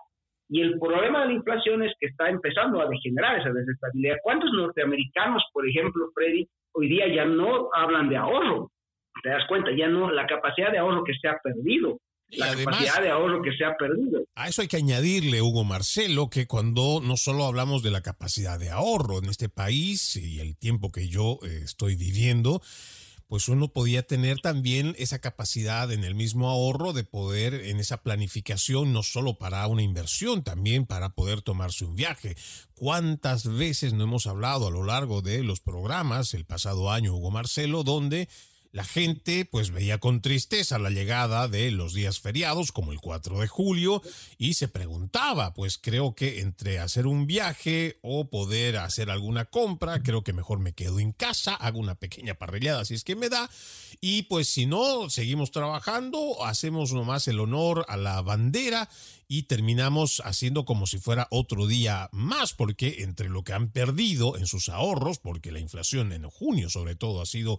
Y 0.49 0.61
el 0.61 0.77
problema 0.79 1.21
de 1.21 1.27
la 1.27 1.33
inflación 1.33 1.83
es 1.83 1.93
que 1.99 2.07
está 2.07 2.29
empezando 2.29 2.81
a 2.81 2.87
degenerar 2.87 3.39
esa 3.39 3.51
desestabilidad. 3.51 4.17
¿Cuántos 4.21 4.51
norteamericanos, 4.51 5.43
por 5.53 5.67
ejemplo, 5.67 6.09
Freddy, 6.13 6.45
hoy 6.73 6.89
día 6.89 7.07
ya 7.07 7.25
no 7.25 7.69
hablan 7.73 8.09
de 8.09 8.17
ahorro? 8.17 8.69
Te 9.23 9.29
das 9.29 9.45
cuenta, 9.47 9.71
ya 9.71 9.87
no 9.87 10.11
la 10.11 10.27
capacidad 10.27 10.71
de 10.71 10.79
ahorro 10.79 11.03
que 11.03 11.13
se 11.13 11.27
ha 11.27 11.37
perdido. 11.41 11.99
La 12.31 12.55
capacidad 12.55 13.01
de 13.01 13.09
ahorro 13.09 13.41
que 13.41 13.51
se 13.55 13.65
ha 13.65 13.75
perdido. 13.77 14.23
A 14.35 14.47
eso 14.47 14.61
hay 14.61 14.67
que 14.67 14.77
añadirle, 14.77 15.41
Hugo 15.41 15.63
Marcelo, 15.63 16.29
que 16.29 16.47
cuando 16.47 17.01
no 17.03 17.17
solo 17.17 17.45
hablamos 17.45 17.83
de 17.83 17.91
la 17.91 18.01
capacidad 18.01 18.59
de 18.59 18.69
ahorro 18.69 19.19
en 19.19 19.25
este 19.25 19.49
país 19.49 20.15
y 20.15 20.39
el 20.39 20.55
tiempo 20.55 20.91
que 20.91 21.07
yo 21.07 21.39
eh, 21.43 21.61
estoy 21.63 21.95
viviendo, 21.95 22.61
pues 23.31 23.47
uno 23.47 23.69
podía 23.69 24.03
tener 24.03 24.39
también 24.39 24.93
esa 24.97 25.19
capacidad 25.19 25.89
en 25.93 26.03
el 26.03 26.15
mismo 26.15 26.49
ahorro 26.49 26.91
de 26.91 27.05
poder 27.05 27.53
en 27.53 27.79
esa 27.79 28.03
planificación, 28.03 28.91
no 28.91 29.03
solo 29.03 29.37
para 29.37 29.65
una 29.67 29.83
inversión, 29.83 30.43
también 30.43 30.85
para 30.85 31.11
poder 31.11 31.41
tomarse 31.41 31.85
un 31.85 31.95
viaje. 31.95 32.35
¿Cuántas 32.73 33.47
veces 33.47 33.93
no 33.93 34.03
hemos 34.03 34.27
hablado 34.27 34.67
a 34.67 34.71
lo 34.71 34.83
largo 34.83 35.21
de 35.21 35.43
los 35.43 35.61
programas 35.61 36.33
el 36.33 36.43
pasado 36.43 36.91
año, 36.91 37.15
Hugo 37.15 37.31
Marcelo, 37.31 37.83
donde 37.83 38.27
la 38.71 38.83
gente 38.83 39.45
pues 39.45 39.71
veía 39.71 39.97
con 39.97 40.21
tristeza 40.21 40.79
la 40.79 40.89
llegada 40.89 41.47
de 41.47 41.71
los 41.71 41.93
días 41.93 42.19
feriados 42.19 42.71
como 42.71 42.91
el 42.91 42.99
4 42.99 43.39
de 43.39 43.47
julio 43.47 44.01
y 44.37 44.53
se 44.53 44.67
preguntaba, 44.67 45.53
pues 45.53 45.77
creo 45.77 46.15
que 46.15 46.39
entre 46.39 46.79
hacer 46.79 47.07
un 47.07 47.27
viaje 47.27 47.99
o 48.01 48.29
poder 48.29 48.77
hacer 48.77 49.09
alguna 49.09 49.45
compra, 49.45 50.03
creo 50.03 50.23
que 50.23 50.33
mejor 50.33 50.59
me 50.59 50.73
quedo 50.73 50.99
en 50.99 51.11
casa, 51.11 51.55
hago 51.55 51.79
una 51.79 51.95
pequeña 51.95 52.35
parrillada 52.35 52.85
si 52.85 52.93
es 52.93 53.03
que 53.03 53.15
me 53.15 53.29
da 53.29 53.49
y 53.99 54.23
pues 54.23 54.47
si 54.47 54.65
no, 54.65 55.09
seguimos 55.09 55.51
trabajando, 55.51 56.45
hacemos 56.45 56.93
nomás 56.93 57.27
el 57.27 57.39
honor 57.39 57.85
a 57.87 57.97
la 57.97 58.21
bandera 58.21 58.89
y 59.31 59.43
terminamos 59.43 60.21
haciendo 60.25 60.65
como 60.65 60.85
si 60.87 60.97
fuera 60.99 61.29
otro 61.31 61.65
día 61.65 62.09
más, 62.11 62.53
porque 62.53 62.97
entre 62.99 63.29
lo 63.29 63.45
que 63.45 63.53
han 63.53 63.69
perdido 63.69 64.35
en 64.35 64.45
sus 64.45 64.67
ahorros, 64.67 65.19
porque 65.19 65.53
la 65.53 65.61
inflación 65.61 66.11
en 66.11 66.29
junio 66.29 66.69
sobre 66.69 66.95
todo 66.95 67.21
ha 67.21 67.25
sido 67.25 67.57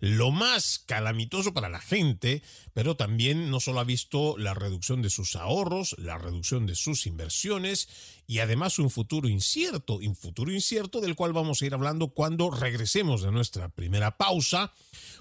lo 0.00 0.30
más 0.30 0.84
calamitoso 0.84 1.54
para 1.54 1.70
la 1.70 1.80
gente, 1.80 2.42
pero 2.74 2.98
también 2.98 3.50
no 3.50 3.58
solo 3.60 3.80
ha 3.80 3.84
visto 3.84 4.36
la 4.36 4.52
reducción 4.52 5.00
de 5.00 5.08
sus 5.08 5.34
ahorros, 5.34 5.96
la 5.98 6.18
reducción 6.18 6.66
de 6.66 6.74
sus 6.74 7.06
inversiones 7.06 7.88
y 8.26 8.40
además 8.40 8.78
un 8.78 8.90
futuro 8.90 9.26
incierto, 9.26 9.96
un 9.96 10.16
futuro 10.16 10.52
incierto 10.52 11.00
del 11.00 11.14
cual 11.14 11.32
vamos 11.32 11.62
a 11.62 11.66
ir 11.66 11.72
hablando 11.72 12.08
cuando 12.08 12.50
regresemos 12.50 13.22
de 13.22 13.32
nuestra 13.32 13.70
primera 13.70 14.18
pausa, 14.18 14.72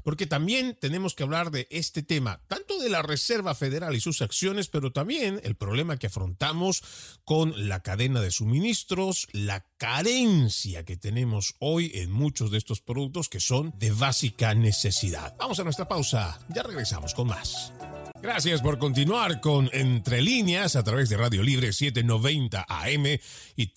porque 0.04 0.28
también 0.28 0.78
tenemos 0.80 1.16
que 1.16 1.24
hablar 1.24 1.50
de 1.52 1.68
este 1.70 2.04
tema, 2.04 2.42
tanto 2.48 2.78
de 2.80 2.90
la 2.90 3.02
Reserva 3.02 3.56
Federal 3.56 3.96
y 3.96 4.02
sus 4.02 4.22
acciones, 4.22 4.68
pero 4.68 4.92
también 4.92 5.40
el 5.44 5.56
problema 5.56 5.93
que 5.98 6.08
afrontamos 6.08 6.84
con 7.24 7.68
la 7.68 7.82
cadena 7.82 8.22
de 8.22 8.32
suministros, 8.32 9.28
la 9.32 9.66
carencia 9.78 10.84
que 10.86 10.98
tenemos 10.98 11.56
hoy 11.60 11.92
en 11.96 12.12
muchos 12.12 12.52
de 12.52 12.58
estos 12.58 12.82
productos 12.82 13.30
que 13.30 13.40
son 13.40 13.74
de 13.78 13.92
básica 13.92 14.54
necesidad. 14.54 15.36
Vamos 15.38 15.60
a 15.60 15.64
nuestra 15.64 15.88
pausa, 15.88 16.40
ya 16.50 16.64
regresamos 16.64 17.14
con 17.14 17.28
más. 17.28 17.72
Gracias 18.24 18.62
por 18.62 18.80
continuar 18.80 19.42
con 19.42 19.70
Entre 19.74 20.22
Líneas 20.22 20.78
a 20.78 20.84
través 20.84 21.10
de 21.10 21.18
Radio 21.18 21.44
Libre 21.44 21.74
790 21.74 22.66
AM 22.70 23.20
y 23.58 23.74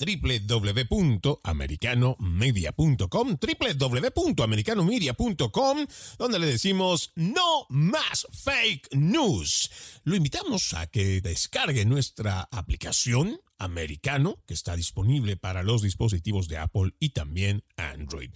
www.americanomedia.com, 0.48 3.38
www.americanomedia.com, 3.40 5.86
donde 6.16 6.38
le 6.38 6.46
decimos 6.46 7.10
no 7.16 7.66
más 7.70 8.28
fake 8.30 8.94
news. 8.94 9.68
Lo 10.04 10.14
invitamos 10.14 10.74
a 10.74 10.86
que 10.86 11.20
descargue 11.20 11.84
nuestra 11.84 12.48
aplicación 12.52 13.40
americano 13.58 14.42
que 14.46 14.54
está 14.54 14.76
disponible 14.76 15.36
para 15.36 15.62
los 15.62 15.82
dispositivos 15.82 16.48
de 16.48 16.58
Apple 16.58 16.94
y 16.98 17.10
también 17.10 17.64
Android. 17.76 18.30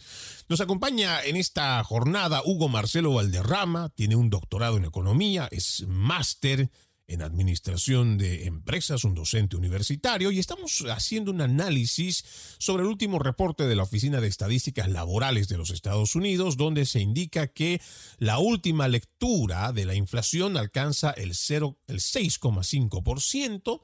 Nos 0.48 0.60
acompaña 0.60 1.22
en 1.22 1.36
esta 1.36 1.82
jornada 1.84 2.42
Hugo 2.44 2.68
Marcelo 2.68 3.14
Valderrama, 3.14 3.90
tiene 3.90 4.16
un 4.16 4.30
doctorado 4.30 4.76
en 4.76 4.84
economía, 4.84 5.48
es 5.50 5.84
máster 5.88 6.70
en 7.10 7.20
Administración 7.22 8.18
de 8.18 8.44
Empresas, 8.46 9.04
un 9.04 9.14
docente 9.14 9.56
universitario, 9.56 10.30
y 10.30 10.38
estamos 10.38 10.84
haciendo 10.88 11.32
un 11.32 11.40
análisis 11.40 12.24
sobre 12.58 12.84
el 12.84 12.88
último 12.88 13.18
reporte 13.18 13.66
de 13.66 13.74
la 13.74 13.82
Oficina 13.82 14.20
de 14.20 14.28
Estadísticas 14.28 14.88
Laborales 14.88 15.48
de 15.48 15.58
los 15.58 15.70
Estados 15.70 16.14
Unidos, 16.14 16.56
donde 16.56 16.86
se 16.86 17.00
indica 17.00 17.48
que 17.48 17.82
la 18.18 18.38
última 18.38 18.86
lectura 18.86 19.72
de 19.72 19.86
la 19.86 19.96
inflación 19.96 20.56
alcanza 20.56 21.10
el, 21.10 21.30
el 21.30 21.34
6,5%, 21.34 23.82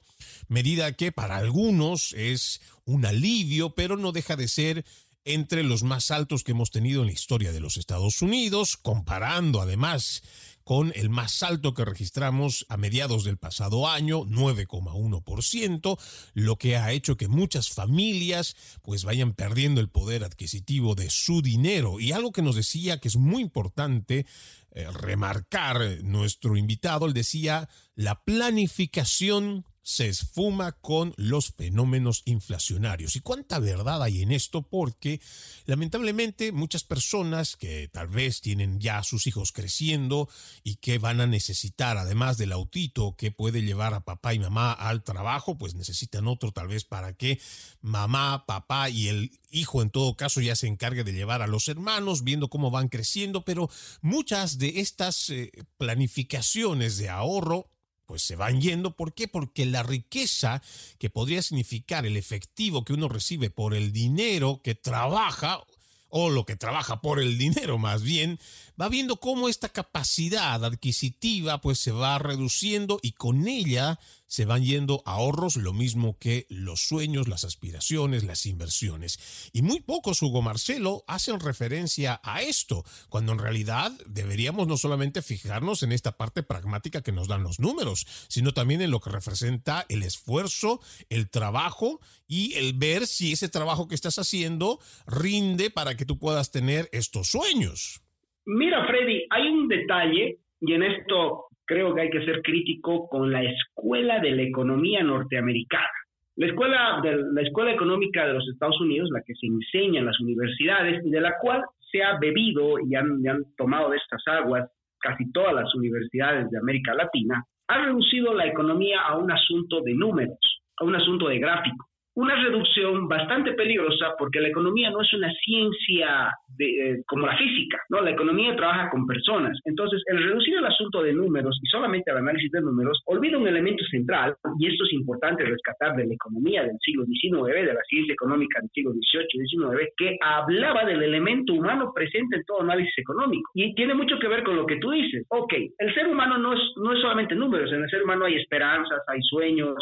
medida 0.48 0.92
que 0.92 1.10
para 1.10 1.36
algunos 1.36 2.12
es 2.12 2.60
un 2.84 3.06
alivio, 3.06 3.74
pero 3.74 3.96
no 3.96 4.12
deja 4.12 4.36
de 4.36 4.46
ser 4.46 4.84
entre 5.24 5.64
los 5.64 5.82
más 5.82 6.12
altos 6.12 6.44
que 6.44 6.52
hemos 6.52 6.70
tenido 6.70 7.00
en 7.00 7.08
la 7.08 7.12
historia 7.12 7.50
de 7.50 7.58
los 7.58 7.76
Estados 7.76 8.22
Unidos, 8.22 8.76
comparando 8.76 9.60
además 9.60 10.22
con 10.66 10.92
el 10.96 11.10
más 11.10 11.44
alto 11.44 11.74
que 11.74 11.84
registramos 11.84 12.66
a 12.68 12.76
mediados 12.76 13.22
del 13.22 13.38
pasado 13.38 13.88
año, 13.88 14.24
9,1%, 14.24 15.96
lo 16.34 16.56
que 16.56 16.76
ha 16.76 16.90
hecho 16.90 17.16
que 17.16 17.28
muchas 17.28 17.70
familias 17.70 18.56
pues 18.82 19.04
vayan 19.04 19.32
perdiendo 19.32 19.80
el 19.80 19.88
poder 19.88 20.24
adquisitivo 20.24 20.96
de 20.96 21.08
su 21.08 21.40
dinero. 21.40 22.00
Y 22.00 22.10
algo 22.10 22.32
que 22.32 22.42
nos 22.42 22.56
decía 22.56 22.98
que 22.98 23.06
es 23.06 23.14
muy 23.14 23.42
importante 23.42 24.26
eh, 24.72 24.90
remarcar 24.90 26.02
nuestro 26.02 26.56
invitado, 26.56 27.06
él 27.06 27.12
decía, 27.12 27.68
la 27.94 28.24
planificación 28.24 29.66
se 29.86 30.08
esfuma 30.08 30.72
con 30.72 31.14
los 31.16 31.52
fenómenos 31.52 32.22
inflacionarios. 32.24 33.14
¿Y 33.14 33.20
cuánta 33.20 33.60
verdad 33.60 34.02
hay 34.02 34.22
en 34.22 34.32
esto? 34.32 34.62
Porque 34.62 35.20
lamentablemente 35.64 36.50
muchas 36.50 36.82
personas 36.82 37.54
que 37.54 37.86
tal 37.86 38.08
vez 38.08 38.40
tienen 38.40 38.80
ya 38.80 38.98
a 38.98 39.04
sus 39.04 39.28
hijos 39.28 39.52
creciendo 39.52 40.28
y 40.64 40.76
que 40.76 40.98
van 40.98 41.20
a 41.20 41.28
necesitar, 41.28 41.98
además 41.98 42.36
del 42.36 42.50
autito 42.50 43.14
que 43.16 43.30
puede 43.30 43.62
llevar 43.62 43.94
a 43.94 44.00
papá 44.00 44.34
y 44.34 44.40
mamá 44.40 44.72
al 44.72 45.04
trabajo, 45.04 45.56
pues 45.56 45.76
necesitan 45.76 46.26
otro 46.26 46.50
tal 46.50 46.66
vez 46.66 46.84
para 46.84 47.12
que 47.12 47.40
mamá, 47.80 48.44
papá 48.44 48.90
y 48.90 49.06
el 49.06 49.38
hijo 49.52 49.82
en 49.82 49.90
todo 49.90 50.16
caso 50.16 50.40
ya 50.40 50.56
se 50.56 50.66
encargue 50.66 51.04
de 51.04 51.12
llevar 51.12 51.42
a 51.42 51.46
los 51.46 51.68
hermanos, 51.68 52.24
viendo 52.24 52.50
cómo 52.50 52.72
van 52.72 52.88
creciendo, 52.88 53.44
pero 53.44 53.70
muchas 54.02 54.58
de 54.58 54.80
estas 54.80 55.30
eh, 55.30 55.52
planificaciones 55.78 56.96
de 56.96 57.08
ahorro 57.08 57.70
pues 58.06 58.22
se 58.22 58.36
van 58.36 58.60
yendo. 58.60 58.96
¿Por 58.96 59.12
qué? 59.12 59.28
Porque 59.28 59.66
la 59.66 59.82
riqueza 59.82 60.62
que 60.98 61.10
podría 61.10 61.42
significar 61.42 62.06
el 62.06 62.16
efectivo 62.16 62.84
que 62.84 62.92
uno 62.92 63.08
recibe 63.08 63.50
por 63.50 63.74
el 63.74 63.92
dinero 63.92 64.60
que 64.62 64.74
trabaja, 64.74 65.60
o 66.08 66.30
lo 66.30 66.46
que 66.46 66.56
trabaja 66.56 67.00
por 67.00 67.20
el 67.20 67.36
dinero 67.36 67.78
más 67.78 68.02
bien, 68.02 68.38
va 68.80 68.88
viendo 68.88 69.16
cómo 69.16 69.48
esta 69.48 69.68
capacidad 69.68 70.64
adquisitiva 70.64 71.60
pues 71.60 71.78
se 71.78 71.92
va 71.92 72.18
reduciendo 72.18 72.98
y 73.02 73.12
con 73.12 73.48
ella 73.48 73.98
se 74.26 74.44
van 74.44 74.64
yendo 74.64 75.02
ahorros, 75.06 75.56
lo 75.56 75.72
mismo 75.72 76.18
que 76.18 76.46
los 76.50 76.80
sueños, 76.80 77.28
las 77.28 77.44
aspiraciones, 77.44 78.24
las 78.24 78.46
inversiones. 78.46 79.18
Y 79.52 79.62
muy 79.62 79.80
pocos, 79.80 80.20
Hugo 80.20 80.42
Marcelo, 80.42 81.04
hacen 81.06 81.38
referencia 81.40 82.20
a 82.24 82.42
esto, 82.42 82.84
cuando 83.08 83.32
en 83.32 83.38
realidad 83.38 83.92
deberíamos 84.06 84.66
no 84.66 84.76
solamente 84.76 85.22
fijarnos 85.22 85.82
en 85.82 85.92
esta 85.92 86.16
parte 86.16 86.42
pragmática 86.42 87.02
que 87.02 87.12
nos 87.12 87.28
dan 87.28 87.44
los 87.44 87.60
números, 87.60 88.06
sino 88.28 88.52
también 88.52 88.82
en 88.82 88.90
lo 88.90 89.00
que 89.00 89.10
representa 89.10 89.86
el 89.88 90.02
esfuerzo, 90.02 90.80
el 91.08 91.30
trabajo 91.30 92.00
y 92.26 92.54
el 92.54 92.72
ver 92.74 93.06
si 93.06 93.32
ese 93.32 93.48
trabajo 93.48 93.86
que 93.86 93.94
estás 93.94 94.18
haciendo 94.18 94.80
rinde 95.06 95.70
para 95.70 95.96
que 95.96 96.04
tú 96.04 96.18
puedas 96.18 96.50
tener 96.50 96.88
estos 96.92 97.28
sueños. 97.28 98.02
Mira, 98.46 98.86
Freddy, 98.86 99.26
hay 99.30 99.48
un 99.48 99.66
detalle, 99.66 100.36
y 100.60 100.72
en 100.72 100.84
esto 100.84 101.46
creo 101.64 101.92
que 101.94 102.02
hay 102.02 102.10
que 102.10 102.24
ser 102.24 102.42
crítico 102.42 103.08
con 103.08 103.32
la 103.32 103.42
escuela 103.42 104.20
de 104.20 104.30
la 104.30 104.42
economía 104.42 105.02
norteamericana. 105.02 105.90
La 106.36 106.46
escuela, 106.46 107.02
escuela 107.42 107.72
económica 107.72 108.24
de 108.24 108.34
los 108.34 108.48
Estados 108.48 108.80
Unidos, 108.80 109.08
la 109.12 109.22
que 109.26 109.34
se 109.34 109.46
enseña 109.46 109.98
en 109.98 110.06
las 110.06 110.20
universidades 110.20 111.04
y 111.04 111.10
de 111.10 111.20
la 111.20 111.34
cual 111.40 111.64
se 111.90 112.04
ha 112.04 112.18
bebido 112.18 112.78
y 112.78 112.94
han, 112.94 113.20
y 113.20 113.26
han 113.26 113.42
tomado 113.56 113.90
de 113.90 113.96
estas 113.96 114.22
aguas 114.28 114.70
casi 115.00 115.30
todas 115.32 115.54
las 115.54 115.74
universidades 115.74 116.48
de 116.50 116.58
América 116.58 116.94
Latina, 116.94 117.44
ha 117.68 117.84
reducido 117.84 118.32
la 118.32 118.46
economía 118.46 119.00
a 119.00 119.16
un 119.16 119.30
asunto 119.30 119.80
de 119.80 119.94
números, 119.94 120.38
a 120.76 120.84
un 120.84 120.94
asunto 120.94 121.28
de 121.28 121.38
gráfico 121.38 121.88
una 122.16 122.34
reducción 122.34 123.08
bastante 123.08 123.52
peligrosa 123.52 124.14
porque 124.18 124.40
la 124.40 124.48
economía 124.48 124.90
no 124.90 125.02
es 125.02 125.12
una 125.12 125.30
ciencia 125.44 126.32
de, 126.56 127.02
como 127.06 127.26
la 127.26 127.36
física, 127.36 127.78
¿no? 127.90 128.00
La 128.00 128.10
economía 128.10 128.56
trabaja 128.56 128.88
con 128.90 129.06
personas. 129.06 129.58
Entonces, 129.64 130.02
el 130.06 130.22
reducir 130.22 130.56
el 130.56 130.64
asunto 130.64 131.02
de 131.02 131.12
números 131.12 131.58
y 131.62 131.66
solamente 131.66 132.10
el 132.10 132.16
análisis 132.16 132.50
de 132.50 132.62
números 132.62 133.02
olvida 133.04 133.36
un 133.36 133.46
elemento 133.46 133.84
central, 133.90 134.34
y 134.58 134.66
esto 134.66 134.84
es 134.84 134.94
importante 134.94 135.44
rescatar 135.44 135.94
de 135.94 136.06
la 136.06 136.14
economía 136.14 136.62
del 136.62 136.78
siglo 136.80 137.04
XIX, 137.04 137.54
de 137.54 137.74
la 137.74 137.82
ciencia 137.86 138.14
económica 138.14 138.60
del 138.60 138.70
siglo 138.70 138.92
XVIII 138.92 139.26
y 139.34 139.48
XIX, 139.48 139.92
que 139.98 140.18
hablaba 140.22 140.86
del 140.86 141.02
elemento 141.02 141.52
humano 141.52 141.92
presente 141.94 142.36
en 142.36 142.44
todo 142.44 142.62
análisis 142.62 142.96
económico. 142.96 143.50
Y 143.54 143.74
tiene 143.74 143.92
mucho 143.92 144.18
que 144.18 144.28
ver 144.28 144.42
con 144.42 144.56
lo 144.56 144.64
que 144.64 144.76
tú 144.76 144.90
dices. 144.90 145.26
Ok, 145.28 145.52
el 145.78 145.94
ser 145.94 146.06
humano 146.06 146.38
no 146.38 146.54
es, 146.54 146.60
no 146.76 146.94
es 146.94 147.00
solamente 147.00 147.34
números, 147.34 147.70
en 147.72 147.82
el 147.82 147.90
ser 147.90 148.02
humano 148.02 148.24
hay 148.24 148.36
esperanzas, 148.36 149.02
hay 149.06 149.20
sueños, 149.20 149.76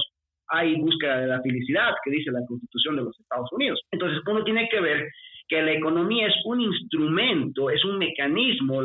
hay 0.55 0.77
búsqueda 0.77 1.21
de 1.21 1.27
la 1.27 1.43
felicidad, 1.43 1.95
que 2.05 2.11
dice 2.11 2.31
la 2.31 2.45
Constitución 2.47 2.97
de 2.97 3.03
los 3.03 3.19
Estados 3.19 3.51
Unidos. 3.53 3.81
Entonces, 3.91 4.21
uno 4.27 4.45
tiene 4.45 4.69
que 4.71 4.81
ver 4.81 5.09
que 5.49 5.61
la 5.61 5.73
economía 5.73 6.27
es 6.27 6.35
un 6.47 6.61
instrumento, 6.61 7.69
es 7.69 7.85
un 7.85 7.99
mecanismo, 7.99 8.83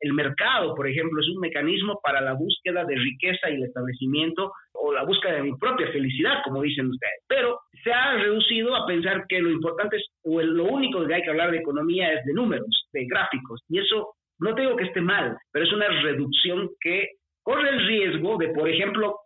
el 0.00 0.12
mercado, 0.12 0.74
por 0.74 0.86
ejemplo, 0.86 1.20
es 1.20 1.28
un 1.28 1.40
mecanismo 1.40 1.98
para 2.02 2.20
la 2.20 2.34
búsqueda 2.34 2.84
de 2.84 2.94
riqueza 2.94 3.50
y 3.50 3.54
el 3.54 3.64
establecimiento 3.64 4.52
o 4.74 4.92
la 4.92 5.04
búsqueda 5.04 5.34
de 5.34 5.42
mi 5.42 5.56
propia 5.56 5.90
felicidad, 5.90 6.38
como 6.44 6.62
dicen 6.62 6.86
ustedes. 6.86 7.24
Pero 7.26 7.58
se 7.82 7.92
ha 7.92 8.14
reducido 8.14 8.76
a 8.76 8.86
pensar 8.86 9.24
que 9.28 9.40
lo 9.40 9.50
importante 9.50 9.96
es, 9.96 10.06
o 10.24 10.40
lo 10.40 10.64
único 10.64 11.04
que 11.04 11.14
hay 11.14 11.22
que 11.22 11.30
hablar 11.30 11.50
de 11.50 11.58
economía 11.58 12.12
es 12.12 12.24
de 12.24 12.32
números, 12.32 12.88
de 12.92 13.06
gráficos, 13.06 13.60
y 13.68 13.80
eso 13.80 14.14
no 14.38 14.54
digo 14.54 14.76
que 14.76 14.84
esté 14.84 15.00
mal, 15.00 15.36
pero 15.52 15.64
es 15.64 15.72
una 15.72 15.88
reducción 15.88 16.70
que 16.80 17.08
corre 17.48 17.70
el 17.70 17.86
riesgo 17.86 18.36
de, 18.36 18.48
por 18.48 18.68
ejemplo, 18.68 19.20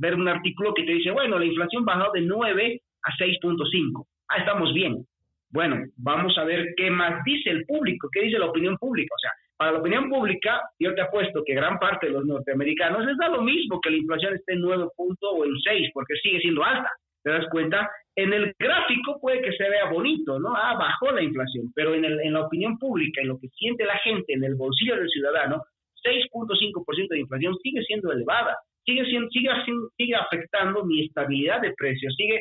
ver 0.00 0.16
un 0.16 0.26
artículo 0.26 0.74
que 0.74 0.82
te 0.82 0.90
dice, 0.90 1.12
bueno, 1.12 1.38
la 1.38 1.44
inflación 1.44 1.84
bajó 1.84 2.10
de 2.12 2.22
9 2.22 2.80
a 3.04 3.10
6.5. 3.16 4.06
Ah, 4.28 4.38
estamos 4.38 4.74
bien. 4.74 5.06
Bueno, 5.50 5.76
vamos 5.96 6.36
a 6.36 6.42
ver 6.42 6.74
qué 6.76 6.90
más 6.90 7.22
dice 7.24 7.50
el 7.50 7.64
público, 7.66 8.08
qué 8.12 8.22
dice 8.22 8.40
la 8.40 8.46
opinión 8.46 8.76
pública. 8.76 9.14
O 9.14 9.18
sea, 9.20 9.30
para 9.56 9.70
la 9.70 9.78
opinión 9.78 10.08
pública, 10.10 10.60
yo 10.80 10.96
te 10.96 11.02
apuesto 11.02 11.44
que 11.46 11.54
gran 11.54 11.78
parte 11.78 12.06
de 12.06 12.12
los 12.12 12.26
norteamericanos 12.26 13.06
les 13.06 13.16
da 13.18 13.28
lo 13.28 13.42
mismo 13.42 13.80
que 13.80 13.90
la 13.90 13.98
inflación 13.98 14.34
esté 14.34 14.54
en 14.54 14.62
9 14.62 14.88
puntos 14.96 15.30
o 15.32 15.44
en 15.44 15.56
6, 15.56 15.90
porque 15.94 16.14
sigue 16.20 16.40
siendo 16.40 16.64
alta. 16.64 16.90
¿Te 17.22 17.30
das 17.30 17.46
cuenta? 17.52 17.88
En 18.16 18.32
el 18.32 18.52
gráfico 18.58 19.20
puede 19.20 19.42
que 19.42 19.52
se 19.52 19.68
vea 19.70 19.92
bonito, 19.92 20.40
¿no? 20.40 20.56
Ah, 20.56 20.74
bajó 20.76 21.12
la 21.12 21.22
inflación, 21.22 21.70
pero 21.76 21.94
en, 21.94 22.04
el, 22.04 22.18
en 22.18 22.32
la 22.32 22.46
opinión 22.46 22.78
pública, 22.78 23.20
en 23.20 23.28
lo 23.28 23.38
que 23.38 23.46
siente 23.50 23.84
la 23.84 23.98
gente, 23.98 24.32
en 24.32 24.42
el 24.42 24.56
bolsillo 24.56 24.96
del 24.96 25.08
ciudadano, 25.08 25.62
6.5% 26.02 27.08
de 27.08 27.20
inflación 27.20 27.56
sigue 27.62 27.82
siendo 27.84 28.12
elevada, 28.12 28.56
sigue, 28.84 29.04
siendo, 29.06 29.28
sigue, 29.30 29.50
sigue 29.96 30.14
afectando 30.14 30.84
mi 30.84 31.06
estabilidad 31.06 31.60
de 31.60 31.72
precios, 31.76 32.14
sigue 32.16 32.40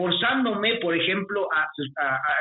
forzándome, 0.00 0.76
por 0.76 0.96
ejemplo, 0.96 1.46
a, 1.52 1.68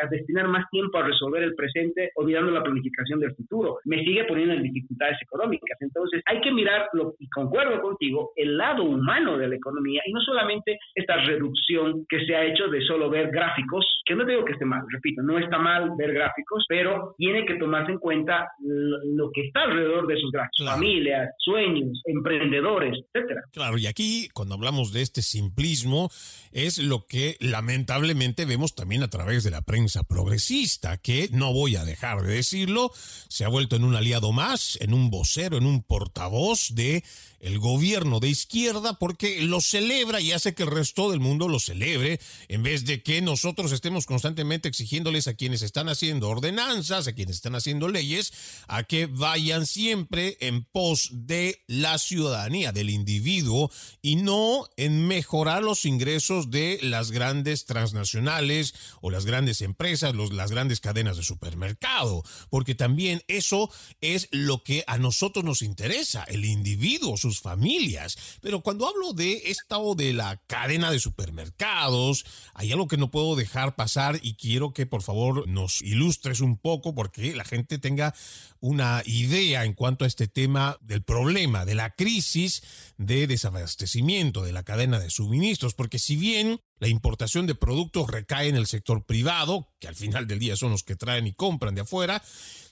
destinar 0.10 0.48
más 0.48 0.70
tiempo 0.72 0.98
a 0.98 1.04
resolver 1.04 1.44
el 1.44 1.56
presente, 1.56 2.10
olvidando 2.16 2.52
la 2.52 2.64
planificación 2.64 3.20
del 3.20 3.36
futuro. 3.36 3.80
Me 3.84 4.02
sigue 4.06 4.24
poniendo 4.24 4.54
en 4.54 4.64
dificultades 4.64 5.18
económicas. 5.22 5.78
Entonces, 5.82 6.22
hay 6.26 6.40
que 6.40 6.54
mirar, 6.54 6.90
y 7.20 7.28
concuerdo 7.28 7.82
contigo, 7.82 8.32
el 8.38 8.56
lado 8.56 8.84
humano 8.84 9.38
de 9.38 9.50
la 9.50 9.56
economía 9.56 10.02
y 10.06 10.14
no 10.14 10.22
solamente 10.22 10.80
esta 10.96 11.18
reducción 11.18 12.06
que 12.08 12.26
se 12.26 12.34
ha 12.34 12.46
hecho 12.46 12.70
de 12.70 12.82
solo 12.86 13.10
ver 13.10 13.30
gráficos, 13.30 13.86
que 14.06 14.16
no 14.16 14.24
digo 14.24 14.46
que 14.46 14.54
esté 14.54 14.64
mal, 14.64 14.84
repito, 14.90 15.22
no 15.22 15.38
está 15.38 15.58
mal 15.58 15.92
ver 15.98 16.14
gráficos, 16.14 16.66
pero 16.70 17.14
tiene 17.18 17.46
que 17.46 17.56
tomarse 17.56 17.92
en 17.92 18.00
cuenta 18.00 18.48
lo, 18.62 19.30
que 19.32 19.48
está 19.48 19.64
alrededor 19.64 20.08
de 20.08 20.14
esos 20.14 20.32
gráficos, 20.32 20.66
familias, 20.66 21.30
sueños, 21.40 22.02
emprendedores, 22.06 22.98
etcétera. 23.14 23.42
Claro, 23.52 23.78
y 23.78 23.86
aquí 23.86 24.30
cuando 24.34 24.56
hablamos 24.56 24.94
de 24.94 25.02
este 25.02 25.22
simplismo 25.22 26.10
es 26.54 26.82
lo 26.82 27.06
que 27.06 27.36
lamentablemente 27.50 28.46
vemos 28.46 28.76
también 28.76 29.04
a 29.04 29.10
través 29.10 29.44
de 29.44 29.52
la 29.52 29.62
prensa 29.62 30.04
progresista, 30.04 30.98
que 30.98 31.30
no 31.32 31.54
voy 31.54 31.76
a 31.76 31.84
dejar 31.84 32.22
de 32.22 32.36
decirlo, 32.36 32.92
se 33.28 33.46
ha 33.46 33.50
vuelto 33.50 33.76
en 33.76 33.84
un 33.84 33.96
aliado 33.96 34.32
más, 34.32 34.78
en 34.82 34.94
un 34.94 35.10
vocero, 35.10 35.58
en 35.58 35.66
un 35.66 35.84
portavoz 35.84 36.74
de 36.74 37.04
el 37.40 37.60
gobierno 37.60 38.20
de 38.20 38.30
izquierda 38.30 38.94
porque 38.94 39.42
lo 39.42 39.62
celebra 39.62 40.22
y 40.22 40.32
hace 40.32 40.54
que 40.54 40.64
el 40.64 40.72
resto 40.72 41.12
del 41.12 41.20
mundo 41.20 41.48
lo 41.48 41.60
celebre, 41.60 42.20
en 42.48 42.64
vez 42.64 42.86
de 42.86 43.02
que 43.02 43.22
nosotros 43.22 43.72
estemos 43.72 44.06
constantemente 44.06 44.68
exigiéndoles 44.68 45.28
a 45.28 45.34
quienes 45.34 45.62
están 45.62 45.90
haciendo 45.90 46.30
ordenanzas, 46.30 47.08
a 47.08 47.14
quienes 47.14 47.38
están 47.38 47.56
haciendo 47.56 47.88
leyes, 47.88 48.34
a 48.68 48.84
que 48.84 49.06
vayan 49.06 49.66
siempre 49.66 50.38
en 50.42 50.64
pos 50.64 51.10
de 51.12 51.64
la 51.68 51.98
ciudadanía, 51.98 52.72
del 52.72 52.90
individuo, 52.90 53.72
y 54.02 54.16
no 54.16 54.68
en 54.78 55.08
mejorar 55.08 55.64
los 55.64 55.86
ingresos 55.86 56.52
de 56.52 56.80
las 56.82 57.12
grandes 57.12 57.66
transnacionales 57.66 58.74
o 59.02 59.12
las 59.12 59.26
grandes 59.26 59.62
empresas, 59.62 60.14
las 60.32 60.52
grandes 60.52 60.80
cadenas 60.80 61.18
de 61.18 61.24
supermercado, 61.24 62.24
porque 62.50 62.76
también 62.76 63.24
eso 63.28 63.70
es 64.02 64.28
lo 64.32 64.64
que 64.64 64.84
a 64.88 64.98
nosotros 64.98 65.46
nos 65.46 65.62
interesa, 65.62 66.24
el 66.24 66.46
individuo, 66.46 67.18
sus 67.30 67.42
familias. 67.42 68.18
Pero 68.42 68.62
cuando 68.62 68.88
hablo 68.88 69.14
de 69.14 69.42
o 69.72 69.96
de 69.96 70.14
la 70.14 70.38
cadena 70.48 70.92
de 70.92 71.00
supermercados, 71.00 72.26
hay 72.54 72.72
algo 72.72 72.88
que 72.88 72.98
no 72.98 73.12
puedo 73.12 73.36
dejar 73.36 73.76
pasar 73.76 74.20
y 74.22 74.34
quiero 74.34 74.74
que 74.74 74.86
por 74.86 75.04
favor 75.04 75.48
nos 75.48 75.82
ilustres 75.82 76.42
un 76.42 76.58
poco 76.58 76.96
porque 76.96 77.36
la 77.36 77.46
gente 77.46 77.78
tenga 77.78 78.14
una 78.60 79.04
idea 79.06 79.66
en 79.66 79.74
cuanto 79.74 80.06
a 80.06 80.08
este 80.08 80.28
tema 80.28 80.78
del 80.82 81.04
problema, 81.04 81.66
de 81.66 81.76
la 81.76 81.92
crisis 81.92 82.64
de 82.98 83.28
desabastecimiento 83.28 84.44
de 84.44 84.52
la 84.52 84.64
cadena 84.64 85.00
de 85.00 85.10
suministros, 85.10 85.74
porque 85.74 86.00
si 86.00 86.16
bien 86.16 86.62
la 86.80 86.88
importación 86.88 87.46
de 87.48 87.56
productos 87.56 88.10
recae 88.10 88.48
en 88.48 88.56
el 88.56 88.68
sector 88.68 89.06
privado, 89.06 89.70
que 89.80 89.88
al 89.88 89.96
final 89.96 90.28
del 90.28 90.40
día 90.40 90.56
son 90.56 90.72
los 90.72 90.84
que 90.84 90.96
traen 90.96 91.28
y 91.28 91.34
compran 91.34 91.76
de 91.76 91.82
afuera, 91.82 92.24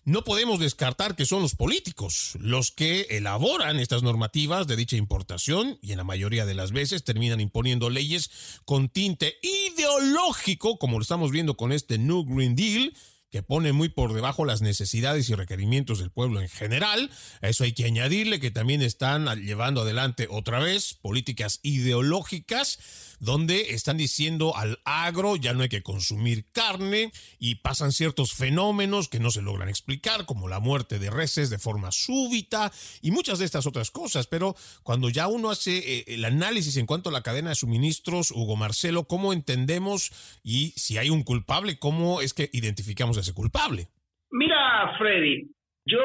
no 0.07 0.23
podemos 0.23 0.59
descartar 0.59 1.17
que 1.17 1.25
son 1.25 1.41
los 1.41 1.55
políticos 1.55 2.37
los 2.39 2.71
que 2.71 3.01
elaboran 3.09 3.77
estas 3.77 4.03
normativas 4.03 4.65
de 4.65 4.77
dicha 4.77 4.95
importación 4.95 5.77
y 5.81 5.91
en 5.91 5.97
la 5.97 6.05
mayoría 6.05 6.45
de 6.45 6.53
las 6.53 6.71
veces 6.71 7.03
terminan 7.03 7.41
imponiendo 7.41 7.89
leyes 7.89 8.31
con 8.63 8.87
tinte 8.87 9.35
ideológico, 9.41 10.79
como 10.79 10.97
lo 10.97 11.01
estamos 11.01 11.31
viendo 11.31 11.57
con 11.57 11.73
este 11.73 11.97
New 11.97 12.23
Green 12.23 12.55
Deal, 12.55 12.93
que 13.29 13.43
pone 13.43 13.73
muy 13.73 13.89
por 13.89 14.13
debajo 14.13 14.45
las 14.45 14.61
necesidades 14.61 15.29
y 15.29 15.35
requerimientos 15.35 15.99
del 15.99 16.11
pueblo 16.11 16.41
en 16.41 16.47
general. 16.47 17.11
A 17.41 17.49
eso 17.49 17.65
hay 17.65 17.73
que 17.73 17.83
añadirle 17.83 18.39
que 18.39 18.51
también 18.51 18.81
están 18.81 19.27
llevando 19.43 19.81
adelante 19.81 20.27
otra 20.29 20.59
vez 20.59 20.93
políticas 20.93 21.59
ideológicas 21.63 22.79
donde 23.19 23.73
están 23.73 23.97
diciendo 23.97 24.55
al 24.55 24.79
agro 24.85 25.35
ya 25.35 25.53
no 25.53 25.63
hay 25.63 25.69
que 25.69 25.83
consumir 25.83 26.45
carne 26.51 27.11
y 27.39 27.55
pasan 27.55 27.91
ciertos 27.91 28.33
fenómenos 28.33 29.09
que 29.09 29.19
no 29.19 29.29
se 29.29 29.41
logran 29.41 29.69
explicar, 29.69 30.25
como 30.25 30.47
la 30.47 30.59
muerte 30.59 30.99
de 30.99 31.09
reses 31.09 31.49
de 31.49 31.57
forma 31.57 31.91
súbita 31.91 32.71
y 33.01 33.11
muchas 33.11 33.39
de 33.39 33.45
estas 33.45 33.67
otras 33.67 33.91
cosas. 33.91 34.27
Pero 34.27 34.55
cuando 34.83 35.09
ya 35.09 35.27
uno 35.27 35.49
hace 35.49 35.77
eh, 35.77 36.03
el 36.07 36.25
análisis 36.25 36.77
en 36.77 36.85
cuanto 36.85 37.09
a 37.09 37.13
la 37.13 37.23
cadena 37.23 37.49
de 37.49 37.55
suministros, 37.55 38.31
Hugo 38.31 38.55
Marcelo, 38.55 39.05
¿cómo 39.05 39.33
entendemos 39.33 40.11
y 40.43 40.71
si 40.75 40.97
hay 40.97 41.09
un 41.09 41.23
culpable, 41.23 41.79
cómo 41.79 42.21
es 42.21 42.33
que 42.33 42.49
identificamos 42.53 43.17
a 43.17 43.21
ese 43.21 43.33
culpable? 43.33 43.87
Mira, 44.31 44.95
Freddy, 44.97 45.49
yo 45.85 45.99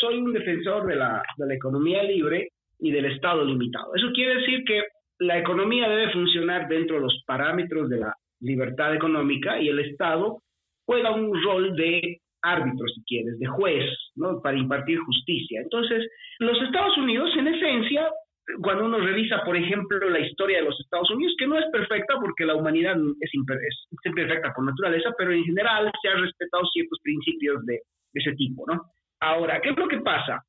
soy 0.00 0.18
un 0.18 0.32
defensor 0.32 0.86
de 0.86 0.96
la, 0.96 1.22
de 1.36 1.46
la 1.46 1.54
economía 1.54 2.02
libre 2.02 2.48
y 2.80 2.90
del 2.90 3.06
Estado 3.06 3.44
limitado. 3.44 3.94
Eso 3.94 4.08
quiere 4.14 4.40
decir 4.40 4.64
que 4.66 4.82
la 5.18 5.38
economía 5.38 5.88
debe 5.88 6.12
funcionar 6.12 6.68
dentro 6.68 6.96
de 6.96 7.02
los 7.02 7.22
parámetros 7.26 7.88
de 7.88 7.98
la 7.98 8.14
libertad 8.40 8.94
económica 8.94 9.60
y 9.60 9.68
el 9.68 9.80
Estado 9.80 10.42
juega 10.86 11.10
un 11.10 11.32
rol 11.42 11.76
de 11.76 12.20
árbitro, 12.42 12.86
si 12.88 13.02
quieres, 13.04 13.38
de 13.38 13.46
juez, 13.46 13.84
¿no? 14.14 14.40
Para 14.40 14.56
impartir 14.56 14.98
justicia. 15.00 15.60
Entonces, 15.60 16.08
los 16.38 16.60
Estados 16.62 16.96
Unidos, 16.96 17.30
en 17.36 17.48
esencia, 17.48 18.08
cuando 18.62 18.86
uno 18.86 18.98
revisa, 18.98 19.42
por 19.44 19.56
ejemplo, 19.56 19.98
la 20.08 20.20
historia 20.20 20.58
de 20.58 20.64
los 20.64 20.80
Estados 20.80 21.10
Unidos, 21.10 21.34
que 21.38 21.46
no 21.46 21.58
es 21.58 21.66
perfecta 21.70 22.14
porque 22.20 22.46
la 22.46 22.54
humanidad 22.54 22.96
es, 23.20 23.30
imperfecta 23.34 24.52
por 24.54 24.64
naturaleza, 24.64 25.10
pero 25.18 25.32
en 25.32 25.44
general 25.44 25.90
se 26.00 26.08
han 26.08 26.22
respetado 26.22 26.64
ciertos 26.72 26.98
principios 27.02 27.66
de, 27.66 27.74
de 27.74 28.20
ese 28.20 28.32
tipo, 28.36 28.64
¿no? 28.66 28.82
Ahora, 29.20 29.60
¿qué 29.60 29.70
es 29.70 29.76
lo 29.76 29.88
que 29.88 29.98
pasa? 29.98 30.42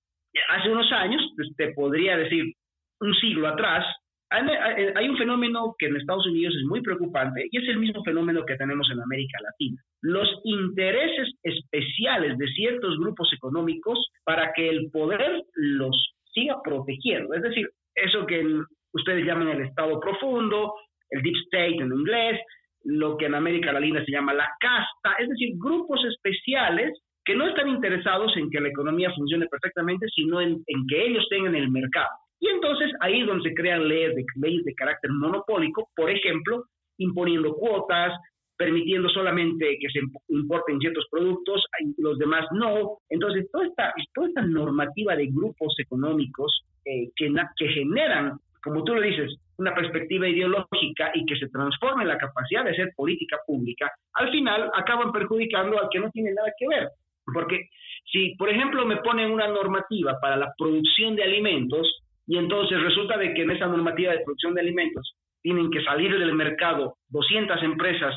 Hace 0.50 0.70
unos 0.70 0.92
años, 0.92 1.22
pues, 1.36 1.50
te 1.58 1.74
podría 1.74 2.16
decir 2.18 2.54
un 3.02 3.14
siglo 3.16 3.48
atrás, 3.48 3.84
hay 4.30 5.10
un 5.10 5.18
fenómeno 5.18 5.76
que 5.78 5.88
en 5.88 5.98
Estados 5.98 6.28
Unidos 6.28 6.54
es 6.56 6.64
muy 6.66 6.82
preocupante 6.82 7.48
y 7.52 7.58
es 7.58 7.68
el 7.68 7.80
mismo 7.80 8.04
fenómeno 8.04 8.46
que 8.46 8.56
tenemos 8.56 8.88
en 8.92 9.02
América 9.02 9.40
Latina. 9.42 9.82
Los 10.02 10.30
intereses 10.44 11.34
especiales 11.44 12.38
de 12.38 12.48
ciertos 12.50 13.00
grupos 13.00 13.32
económicos 13.34 14.00
para 14.24 14.52
que 14.54 14.70
el 14.70 14.92
poder 14.92 15.44
los 15.56 16.14
siga 16.32 16.62
protegiendo. 16.64 17.34
Es 17.34 17.42
decir, 17.42 17.68
eso 17.96 18.26
que 18.26 18.46
ustedes 18.94 19.26
llaman 19.26 19.50
el 19.50 19.62
Estado 19.62 20.00
profundo, 20.00 20.76
el 21.10 21.22
Deep 21.24 21.36
State 21.46 21.78
en 21.78 21.92
inglés, 21.92 22.40
lo 22.84 23.18
que 23.18 23.26
en 23.26 23.36
América 23.36 23.74
Latina 23.74 24.04
se 24.06 24.12
llama 24.12 24.34
la 24.34 24.50
casta, 24.60 25.16
es 25.20 25.28
decir, 25.28 25.56
grupos 25.58 26.00
especiales 26.06 26.98
que 27.26 27.36
no 27.36 27.48
están 27.48 27.68
interesados 27.68 28.36
en 28.38 28.50
que 28.50 28.62
la 28.62 28.70
economía 28.70 29.12
funcione 29.14 29.48
perfectamente, 29.48 30.08
sino 30.16 30.40
en 30.40 30.64
que 30.88 31.06
ellos 31.06 31.28
tengan 31.30 31.56
el 31.56 31.70
mercado. 31.70 32.10
Y 32.40 32.48
entonces 32.48 32.92
ahí 33.02 33.22
es 33.22 33.28
donde 33.28 33.50
se 33.50 33.56
crean 33.56 33.88
leyes 33.88 34.16
de, 34.16 34.26
leyes 34.36 34.66
de 34.66 34.76
carácter 34.76 35.12
monopólico, 35.12 35.90
por 35.96 36.10
ejemplo, 36.10 36.66
imponiendo 36.98 37.54
cuotas, 37.56 38.14
permitiendo 38.58 39.08
solamente 39.10 39.78
que 39.80 39.90
se 39.90 40.02
importen 40.30 40.80
ciertos 40.80 41.06
productos, 41.10 41.64
los 41.98 42.18
demás 42.18 42.46
no. 42.52 42.98
Entonces, 43.10 43.50
toda 43.52 43.66
esta, 43.66 43.94
toda 44.14 44.28
esta 44.28 44.42
normativa 44.42 45.16
de 45.16 45.28
grupos 45.28 45.74
económicos 45.80 46.66
eh, 46.86 47.10
que, 47.16 47.34
que 47.58 47.68
generan, 47.70 48.38
como 48.62 48.84
tú 48.84 48.96
lo 48.96 49.02
dices, 49.02 49.34
una 49.58 49.74
perspectiva 49.74 50.28
ideológica 50.28 51.12
y 51.14 51.26
que 51.26 51.38
se 51.38 51.48
transforma 51.50 52.02
en 52.02 52.10
la 52.10 52.18
capacidad 52.18 52.66
de 52.66 52.72
hacer 52.72 52.92
política 52.96 53.38
pública, 53.46 53.92
al 54.14 54.30
final 54.30 54.70
acaban 54.74 55.12
perjudicando 55.12 55.80
al 55.80 55.90
que 55.90 56.00
no 56.00 56.12
tiene 56.12 56.34
nada 56.34 56.52
que 56.58 56.68
ver. 56.68 56.90
Porque 57.34 57.70
si, 58.12 58.36
por 58.36 58.50
ejemplo, 58.50 58.86
me 58.86 58.98
ponen 58.98 59.32
una 59.32 59.48
normativa 59.48 60.20
para 60.20 60.36
la 60.36 60.54
producción 60.58 61.16
de 61.16 61.24
alimentos, 61.24 62.02
y 62.30 62.38
entonces 62.38 62.80
resulta 62.80 63.18
de 63.18 63.34
que 63.34 63.42
en 63.42 63.50
esa 63.50 63.66
normativa 63.66 64.14
de 64.14 64.22
producción 64.24 64.54
de 64.54 64.62
alimentos 64.62 65.16
tienen 65.42 65.72
que 65.72 65.82
salir 65.84 66.16
del 66.16 66.36
mercado 66.36 66.98
200 67.08 67.64
empresas 67.64 68.14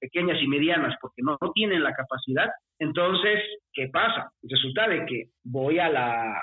pequeñas 0.00 0.40
y 0.40 0.48
medianas 0.48 0.96
porque 0.98 1.20
no, 1.20 1.36
tienen 1.54 1.82
la 1.82 1.92
capacidad, 1.92 2.48
entonces, 2.78 3.40
¿qué 3.74 3.88
pasa? 3.88 4.30
Resulta 4.42 4.88
de 4.88 5.04
que 5.04 5.24
voy 5.44 5.78
a 5.78 5.90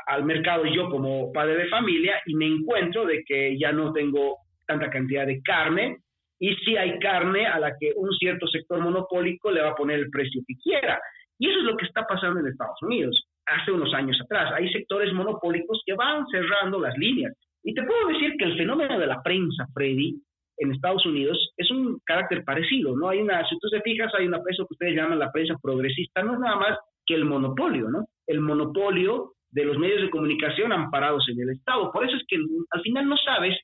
al 0.05 0.25
mercado 0.25 0.65
yo 0.65 0.91
como 0.91 1.31
padre 1.33 1.55
de 1.55 1.69
familia 1.69 2.21
y 2.27 2.35
me 2.35 2.45
encuentro 2.45 3.03
de 3.05 3.23
que 3.25 3.57
ya 3.57 3.71
no 3.71 3.91
tengo 3.93 4.37
tanta 4.67 4.91
cantidad 4.91 5.25
de 5.25 5.41
carne 5.41 5.97
y 6.39 6.53
si 6.57 6.77
hay 6.77 6.99
carne 6.99 7.47
a 7.47 7.57
la 7.57 7.73
que 7.79 7.93
un 7.95 8.11
cierto 8.11 8.45
sector 8.45 8.79
monopólico 8.79 9.49
le 9.49 9.61
va 9.61 9.69
a 9.69 9.75
poner 9.75 9.97
el 9.97 10.11
precio 10.11 10.43
que 10.47 10.53
quiera. 10.61 10.99
Y 11.39 11.49
eso 11.49 11.59
es 11.59 11.65
lo 11.65 11.77
que 11.77 11.85
está 11.85 12.05
pasando 12.05 12.41
en 12.41 12.47
Estados 12.47 12.79
Unidos 12.83 13.30
hace 13.45 13.71
unos 13.71 13.93
años 13.93 14.19
atrás. 14.23 14.53
Hay 14.55 14.71
sectores 14.71 15.13
monopólicos 15.13 15.81
que 15.85 15.93
van 15.93 16.25
cerrando 16.27 16.79
las 16.79 16.97
líneas. 16.97 17.33
Y 17.63 17.73
te 17.73 17.83
puedo 17.83 18.07
decir 18.07 18.33
que 18.37 18.45
el 18.45 18.57
fenómeno 18.57 18.97
de 18.97 19.07
la 19.07 19.21
prensa, 19.21 19.67
Freddy, 19.73 20.19
en 20.57 20.71
Estados 20.71 21.05
Unidos 21.05 21.53
es 21.57 21.69
un 21.71 21.99
carácter 22.05 22.43
parecido, 22.43 22.95
¿no? 22.95 23.09
Hay 23.09 23.19
una, 23.19 23.47
si 23.47 23.57
tú 23.59 23.69
te 23.69 23.81
fijas, 23.81 24.13
hay 24.13 24.27
una 24.27 24.39
eso 24.47 24.65
que 24.67 24.73
ustedes 24.73 24.95
llaman 24.95 25.19
la 25.19 25.31
prensa 25.31 25.55
progresista, 25.61 26.21
no 26.21 26.33
es 26.33 26.39
nada 26.39 26.55
más 26.55 26.77
que 27.05 27.15
el 27.15 27.25
monopolio, 27.25 27.89
¿no? 27.89 28.05
El 28.27 28.41
monopolio 28.41 29.33
de 29.49 29.65
los 29.65 29.77
medios 29.77 30.01
de 30.01 30.09
comunicación 30.09 30.71
amparados 30.71 31.27
en 31.29 31.41
el 31.41 31.49
Estado. 31.49 31.91
Por 31.91 32.05
eso 32.05 32.15
es 32.15 32.23
que 32.27 32.37
al 32.69 32.81
final 32.81 33.07
no 33.07 33.17
sabes 33.17 33.57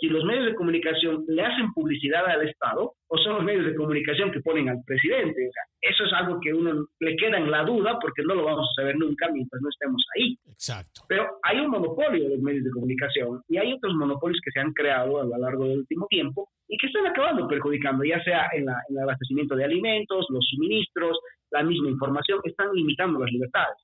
si, 0.00 0.08
los 0.08 0.24
medios 0.24 0.46
de 0.46 0.54
comunicación 0.54 1.24
le 1.28 1.42
hacen 1.42 1.72
publicidad 1.72 2.26
al 2.26 2.48
Estado 2.48 2.94
o 3.08 3.18
son 3.18 3.34
los 3.34 3.44
medios 3.44 3.66
de 3.66 3.74
comunicación 3.74 4.30
que 4.32 4.40
ponen 4.40 4.68
al 4.68 4.82
presidente. 4.86 5.50
eso 5.80 6.04
es 6.04 6.12
algo 6.12 6.40
que 6.40 6.52
uno 6.52 6.86
le 7.00 7.16
queda 7.16 7.38
en 7.38 7.50
la 7.50 7.64
duda 7.64 7.98
porque 8.00 8.22
no 8.22 8.34
lo 8.34 8.44
vamos 8.44 8.68
a 8.70 8.82
saber 8.82 8.96
nunca 8.96 9.28
mientras 9.32 9.60
no 9.60 9.68
estemos 9.68 10.04
ahí. 10.16 10.36
Exacto. 10.50 11.02
Pero 11.08 11.28
hay 11.42 11.60
un 11.60 11.70
monopolio 11.70 12.24
de 12.24 12.30
los 12.30 12.40
medios 12.40 12.64
de 12.64 12.70
comunicación 12.70 13.42
y 13.48 13.58
hay 13.58 13.72
otros 13.72 13.94
monopolios 13.94 14.40
que 14.44 14.50
se 14.50 14.60
han 14.60 14.72
creado 14.72 15.20
a 15.20 15.24
lo 15.24 15.38
largo 15.38 15.64
del 15.64 15.78
último 15.78 16.06
tiempo 16.08 16.48
y 16.68 16.76
que 16.78 16.86
están 16.86 17.06
acabando 17.06 17.46
perjudicando, 17.48 18.04
ya 18.04 18.22
sea 18.24 18.48
en, 18.52 18.62
en 18.62 18.96
el 18.96 19.02
abastecimiento 19.02 19.54
de 19.54 19.64
alimentos, 19.64 20.26
los 20.30 20.44
suministros, 20.48 21.18
la 21.52 21.62
misma 21.62 21.90
información, 21.90 22.40
están 22.44 22.72
limitando 22.74 23.20
las 23.20 23.30
libertades. 23.30 23.76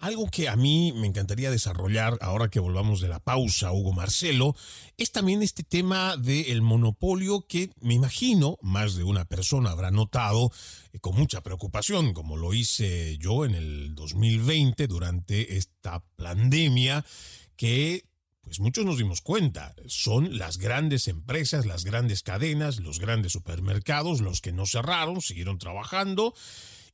Algo 0.00 0.28
que 0.30 0.48
a 0.48 0.56
mí 0.56 0.92
me 0.96 1.06
encantaría 1.06 1.50
desarrollar 1.50 2.16
ahora 2.20 2.48
que 2.48 2.58
volvamos 2.58 3.00
de 3.00 3.08
la 3.08 3.20
pausa, 3.20 3.72
Hugo 3.72 3.92
Marcelo, 3.92 4.54
es 4.96 5.12
también 5.12 5.42
este 5.42 5.62
tema 5.62 6.16
del 6.16 6.62
monopolio 6.62 7.44
que 7.46 7.70
me 7.80 7.94
imagino 7.94 8.56
más 8.62 8.96
de 8.96 9.04
una 9.04 9.24
persona 9.26 9.70
habrá 9.70 9.90
notado 9.90 10.50
eh, 10.92 10.98
con 11.00 11.16
mucha 11.16 11.42
preocupación, 11.42 12.12
como 12.12 12.36
lo 12.36 12.54
hice 12.54 13.18
yo 13.18 13.44
en 13.44 13.54
el 13.54 13.94
2020 13.94 14.86
durante 14.86 15.56
esta 15.56 16.02
pandemia, 16.16 17.04
que 17.56 18.04
pues 18.42 18.58
muchos 18.58 18.84
nos 18.84 18.98
dimos 18.98 19.20
cuenta, 19.20 19.74
son 19.86 20.38
las 20.38 20.58
grandes 20.58 21.06
empresas, 21.08 21.66
las 21.66 21.84
grandes 21.84 22.22
cadenas, 22.22 22.80
los 22.80 22.98
grandes 22.98 23.32
supermercados 23.32 24.22
los 24.22 24.40
que 24.40 24.52
no 24.52 24.66
cerraron, 24.66 25.20
siguieron 25.20 25.58
trabajando 25.58 26.34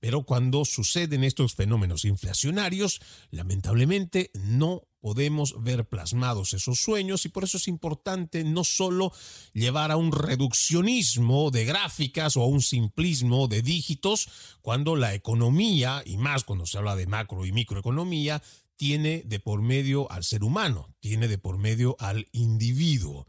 pero 0.06 0.22
cuando 0.22 0.64
suceden 0.64 1.24
estos 1.24 1.56
fenómenos 1.56 2.04
inflacionarios, 2.04 3.00
lamentablemente 3.32 4.30
no 4.34 4.82
podemos 5.00 5.60
ver 5.64 5.88
plasmados 5.88 6.52
esos 6.52 6.78
sueños 6.78 7.24
y 7.24 7.28
por 7.28 7.42
eso 7.42 7.56
es 7.56 7.66
importante 7.66 8.44
no 8.44 8.62
solo 8.62 9.12
llevar 9.52 9.90
a 9.90 9.96
un 9.96 10.12
reduccionismo 10.12 11.50
de 11.50 11.64
gráficas 11.64 12.36
o 12.36 12.42
a 12.42 12.46
un 12.46 12.62
simplismo 12.62 13.48
de 13.48 13.62
dígitos 13.62 14.28
cuando 14.62 14.94
la 14.94 15.12
economía, 15.12 16.04
y 16.06 16.18
más 16.18 16.44
cuando 16.44 16.66
se 16.66 16.78
habla 16.78 16.94
de 16.94 17.08
macro 17.08 17.44
y 17.44 17.50
microeconomía, 17.50 18.40
tiene 18.76 19.24
de 19.26 19.40
por 19.40 19.60
medio 19.60 20.08
al 20.12 20.22
ser 20.22 20.44
humano, 20.44 20.94
tiene 21.00 21.26
de 21.26 21.38
por 21.38 21.58
medio 21.58 21.96
al 21.98 22.28
individuo. 22.30 23.26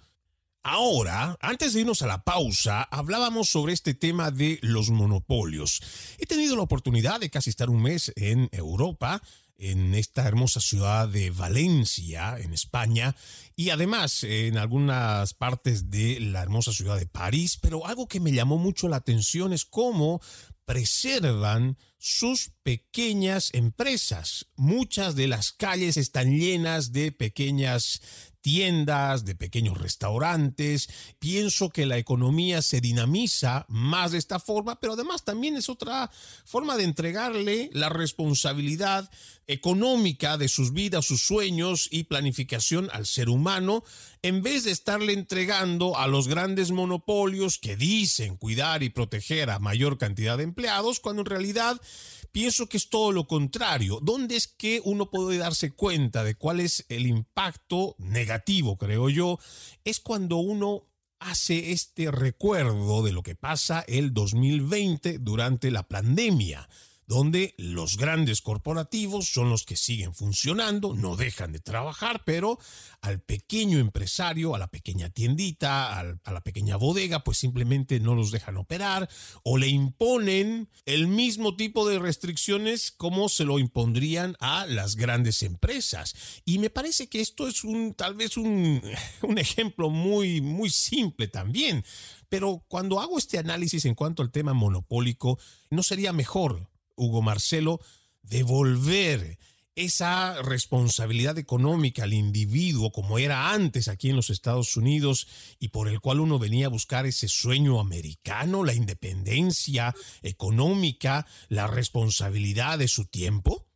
Ahora, 0.69 1.37
antes 1.39 1.71
de 1.71 1.79
irnos 1.79 2.01
a 2.01 2.07
la 2.07 2.25
pausa, 2.25 2.81
hablábamos 2.91 3.47
sobre 3.47 3.71
este 3.71 3.93
tema 3.93 4.31
de 4.31 4.59
los 4.61 4.89
monopolios. 4.89 5.81
He 6.17 6.25
tenido 6.25 6.57
la 6.57 6.63
oportunidad 6.63 7.21
de 7.21 7.29
casi 7.29 7.51
estar 7.51 7.69
un 7.69 7.81
mes 7.81 8.11
en 8.17 8.49
Europa 8.51 9.21
en 9.55 9.95
esta 9.95 10.27
hermosa 10.27 10.59
ciudad 10.59 11.07
de 11.07 11.29
Valencia, 11.31 12.37
en 12.37 12.53
España, 12.53 13.15
y 13.55 13.69
además 13.69 14.25
en 14.25 14.57
algunas 14.57 15.33
partes 15.33 15.89
de 15.89 16.19
la 16.19 16.41
hermosa 16.41 16.73
ciudad 16.73 16.99
de 16.99 17.07
París, 17.07 17.57
pero 17.61 17.87
algo 17.87 18.09
que 18.09 18.19
me 18.19 18.33
llamó 18.33 18.57
mucho 18.57 18.89
la 18.89 18.97
atención 18.97 19.53
es 19.53 19.63
cómo 19.63 20.19
preservan 20.65 21.77
sus 21.97 22.51
pequeñas 22.63 23.51
empresas. 23.53 24.47
Muchas 24.57 25.15
de 25.15 25.29
las 25.29 25.53
calles 25.53 25.95
están 25.95 26.37
llenas 26.37 26.91
de 26.91 27.13
pequeñas 27.13 28.01
tiendas, 28.47 29.25
de 29.25 29.35
pequeños 29.35 29.77
restaurantes. 29.77 30.87
Pienso 31.19 31.67
que 31.69 31.85
la 31.85 31.97
economía 31.97 32.61
se 32.61 32.79
dinamiza 32.79 33.65
más 33.67 34.13
de 34.13 34.19
esta 34.19 34.39
forma, 34.39 34.79
pero 34.79 34.93
además 34.93 35.25
también 35.25 35.57
es 35.57 35.67
otra 35.67 36.09
forma 36.45 36.77
de 36.77 36.85
entregarle 36.85 37.69
la 37.73 37.89
responsabilidad 37.89 39.11
económica 39.47 40.37
de 40.37 40.47
sus 40.47 40.71
vidas, 40.71 41.05
sus 41.05 41.21
sueños 41.21 41.89
y 41.91 42.05
planificación 42.05 42.89
al 42.93 43.05
ser 43.05 43.27
humano, 43.27 43.83
en 44.21 44.41
vez 44.41 44.63
de 44.63 44.71
estarle 44.71 45.11
entregando 45.11 45.97
a 45.97 46.07
los 46.07 46.29
grandes 46.29 46.71
monopolios 46.71 47.57
que 47.57 47.75
dicen 47.75 48.37
cuidar 48.37 48.81
y 48.81 48.89
proteger 48.89 49.49
a 49.49 49.59
mayor 49.59 49.97
cantidad 49.97 50.37
de 50.37 50.43
empleados, 50.43 51.01
cuando 51.01 51.23
en 51.23 51.27
realidad 51.27 51.81
pienso 52.37 52.69
que 52.69 52.77
es 52.77 52.91
todo 52.91 53.11
lo 53.11 53.25
contrario. 53.25 53.97
¿Dónde 53.99 54.35
es 54.35 54.45
que 54.45 54.79
uno 54.85 55.09
puede 55.09 55.39
darse 55.39 55.71
cuenta 55.71 56.23
de 56.23 56.35
cuál 56.35 56.59
es 56.59 56.85
el 56.87 57.07
impacto 57.07 57.95
negativo, 57.97 58.77
creo 58.77 59.09
yo? 59.09 59.39
Es 59.83 59.99
cuando 59.99 60.37
uno 60.37 60.83
hace 61.17 61.71
este 61.71 62.11
recuerdo 62.11 63.01
de 63.01 63.11
lo 63.11 63.23
que 63.23 63.33
pasa 63.33 63.83
el 63.87 64.13
2020 64.13 65.17
durante 65.17 65.71
la 65.71 65.87
pandemia 65.87 66.69
donde 67.07 67.55
los 67.57 67.95
grandes 67.95 68.41
corporativos 68.41 69.29
son 69.31 69.49
los 69.49 69.63
que 69.63 69.77
siguen 69.77 70.13
funcionando, 70.13 70.93
no 70.93 71.15
dejan 71.15 71.53
de 71.53 71.59
trabajar, 71.59 72.23
pero 72.25 72.59
al 73.01 73.21
pequeño 73.21 73.79
empresario, 73.79 74.53
a 74.53 74.59
la 74.59 74.67
pequeña 74.67 75.09
tiendita, 75.09 75.99
a 75.99 76.31
la 76.31 76.41
pequeña 76.41 76.75
bodega, 76.75 77.23
pues 77.23 77.37
simplemente 77.37 78.01
no 78.01 78.13
los 78.13 78.31
dejan 78.31 78.57
operar 78.57 79.09
o 79.43 79.57
le 79.57 79.69
imponen 79.69 80.69
el 80.85 81.07
mismo 81.07 81.55
tipo 81.55 81.87
de 81.87 81.97
restricciones 81.97 82.91
como 82.91 83.29
se 83.29 83.45
lo 83.45 83.57
impondrían 83.57 84.35
a 84.41 84.65
las 84.65 84.97
grandes 84.97 85.43
empresas. 85.43 86.13
Y 86.43 86.59
me 86.59 86.69
parece 86.69 87.07
que 87.07 87.21
esto 87.21 87.47
es 87.47 87.63
un 87.63 87.93
tal 87.93 88.15
vez 88.15 88.35
un, 88.35 88.81
un 89.21 89.37
ejemplo 89.37 89.89
muy, 89.89 90.41
muy 90.41 90.69
simple 90.69 91.29
también. 91.29 91.85
Pero 92.27 92.65
cuando 92.67 92.99
hago 92.99 93.17
este 93.17 93.37
análisis 93.37 93.85
en 93.85 93.95
cuanto 93.95 94.21
al 94.21 94.31
tema 94.31 94.53
monopólico, 94.53 95.39
¿no 95.69 95.83
sería 95.83 96.11
mejor 96.11 96.67
Hugo 96.97 97.21
Marcelo, 97.21 97.79
devolver 98.23 99.37
esa 99.77 100.41
responsabilidad 100.41 101.37
económica 101.37 102.03
al 102.03 102.13
individuo 102.13 102.89
como 102.91 103.19
era 103.19 103.53
antes 103.53 103.87
aquí 103.87 104.09
en 104.09 104.15
los 104.15 104.31
Estados 104.31 104.75
Unidos 104.75 105.55
y 105.59 105.69
por 105.69 105.87
el 105.87 105.99
cual 105.99 106.19
uno 106.19 106.39
venía 106.39 106.65
a 106.65 106.69
buscar 106.69 107.05
ese 107.05 107.27
sueño 107.27 107.79
americano, 107.79 108.65
la 108.65 108.73
independencia 108.73 109.93
económica, 110.23 111.25
la 111.49 111.67
responsabilidad 111.67 112.79
de 112.79 112.87
su 112.87 113.07
tiempo? 113.07 113.67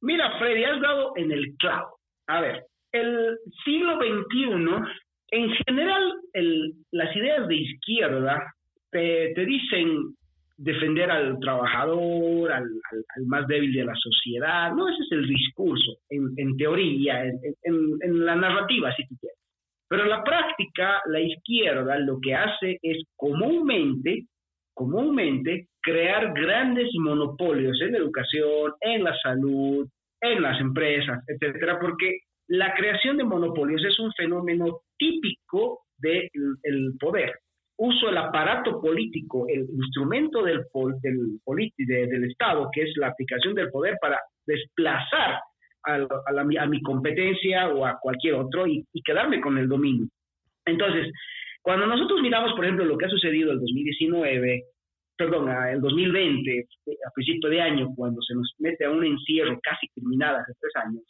Mira, 0.00 0.38
Freddy, 0.38 0.62
has 0.62 0.80
dado 0.80 1.12
en 1.16 1.32
el 1.32 1.56
clavo. 1.58 1.98
A 2.28 2.40
ver, 2.40 2.66
el 2.92 3.38
siglo 3.64 3.96
XXI, 3.96 4.48
en 5.32 5.50
general, 5.66 6.14
las 6.92 7.16
ideas 7.16 7.48
de 7.48 7.56
izquierda 7.56 8.54
te, 8.90 9.34
dicen 9.34 10.14
defender 10.58 11.08
al 11.10 11.38
trabajador, 11.38 12.52
al, 12.52 12.68
más 13.26 13.46
débil 13.46 13.72
de 13.72 13.84
la 13.84 13.94
sociedad. 13.94 14.72
No, 14.72 14.88
ese 14.88 15.02
es 15.04 15.12
el 15.12 15.26
discurso, 15.26 15.98
en, 16.10 16.56
teoría, 16.56 17.24
en, 17.24 18.26
la 18.26 18.34
narrativa, 18.34 18.92
si 18.94 19.06
tú 19.06 19.14
quieres. 19.20 19.38
Pero 19.88 20.02
en 20.02 20.10
la 20.10 20.22
práctica, 20.22 21.00
la 21.06 21.20
izquierda 21.20 21.98
lo 22.00 22.18
que 22.20 22.34
hace 22.34 22.78
es 22.82 23.04
comúnmente, 23.16 24.24
comúnmente, 24.74 25.68
crear 25.80 26.34
grandes 26.34 26.90
monopolios 26.98 27.80
en 27.80 27.92
la 27.92 27.98
educación, 27.98 28.72
en 28.80 29.04
la 29.04 29.16
salud, 29.22 29.88
en 30.20 30.42
las 30.42 30.60
empresas, 30.60 31.24
etcétera, 31.26 31.78
porque 31.80 32.18
la 32.48 32.74
creación 32.74 33.16
de 33.16 33.24
monopolios 33.24 33.82
es 33.84 33.98
un 34.00 34.12
fenómeno 34.12 34.80
típico 34.98 35.84
del 35.96 36.28
poder 36.98 37.32
uso 37.78 38.08
el 38.08 38.16
aparato 38.16 38.80
político, 38.80 39.46
el 39.48 39.66
instrumento 39.70 40.42
del, 40.42 40.64
del, 41.00 41.40
del 41.86 42.24
Estado, 42.24 42.68
que 42.72 42.82
es 42.82 42.96
la 42.96 43.08
aplicación 43.08 43.54
del 43.54 43.70
poder 43.70 43.96
para 44.00 44.20
desplazar 44.46 45.40
a, 45.84 46.66
mi 46.66 46.82
competencia 46.82 47.68
o 47.68 47.86
a 47.86 47.98
cualquier 48.00 48.34
otro 48.34 48.66
y, 48.66 48.84
quedarme 49.04 49.40
con 49.40 49.56
el 49.58 49.68
dominio. 49.68 50.08
Entonces, 50.66 51.12
cuando 51.62 51.86
nosotros 51.86 52.20
miramos, 52.20 52.52
por 52.52 52.64
ejemplo, 52.64 52.84
lo 52.84 52.98
que 52.98 53.06
ha 53.06 53.10
sucedido 53.10 53.52
el 53.52 53.60
2019, 53.60 54.64
perdón, 55.16 55.48
el 55.48 55.80
2020, 55.80 56.66
a 57.06 57.10
principio 57.14 57.48
de 57.48 57.60
año, 57.60 57.88
cuando 57.94 58.20
se 58.22 58.34
nos 58.34 58.54
mete 58.58 58.84
a 58.84 58.90
un 58.90 59.04
encierro 59.04 59.58
casi 59.62 59.88
criminal 59.88 60.36
hace 60.36 60.52
tres 60.60 60.72
años, 60.84 61.02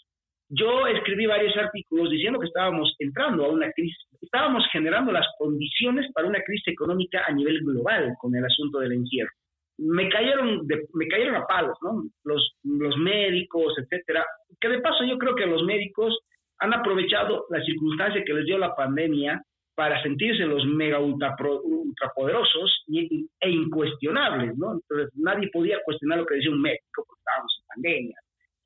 yo 0.51 0.87
escribí 0.87 1.27
varios 1.27 1.55
artículos 1.57 2.11
diciendo 2.11 2.39
que 2.39 2.47
estábamos 2.47 2.95
entrando 2.99 3.45
a 3.45 3.53
una 3.53 3.71
crisis, 3.73 3.99
estábamos 4.29 4.65
generando 4.71 5.11
las 5.11 5.27
condiciones 5.39 6.13
para 6.13 6.29
una 6.29 6.43
crisis 6.43 6.69
económica 6.69 7.25
a 7.27 7.33
nivel 7.33 7.61
global 7.65 8.15
con 8.21 8.35
el 8.37 8.45
asunto 8.45 8.79
del 8.79 8.93
encierro. 8.93 9.31
Me 9.79 10.09
cayeron, 10.09 10.67
me 10.95 11.09
cayeron 11.09 11.37
a 11.37 11.47
palos, 11.47 11.79
¿no? 11.83 12.05
Los, 12.25 12.57
los 12.65 12.97
médicos, 12.99 13.75
etcétera. 13.79 14.27
Que 14.61 14.69
de 14.69 14.81
paso 14.81 15.05
yo 15.05 15.17
creo 15.19 15.35
que 15.35 15.47
los 15.47 15.63
médicos 15.65 16.19
han 16.59 16.75
aprovechado 16.75 17.47
la 17.51 17.63
circunstancia 17.63 18.25
que 18.25 18.35
les 18.35 18.45
dio 18.45 18.59
la 18.59 18.75
pandemia 18.75 19.43
para 19.75 20.03
sentirse 20.03 20.45
los 20.45 20.67
mega 20.67 20.99
ultrapoderosos 20.99 22.85
e 22.89 23.51
incuestionables, 23.51 24.59
¿no? 24.59 24.73
Entonces 24.73 25.11
nadie 25.15 25.49
podía 25.53 25.79
cuestionar 25.85 26.19
lo 26.19 26.27
que 26.27 26.35
decía 26.35 26.51
un 26.51 26.61
médico 26.61 27.05
porque 27.07 27.21
estábamos 27.21 27.57
en 27.61 27.67
pandemia 27.75 28.17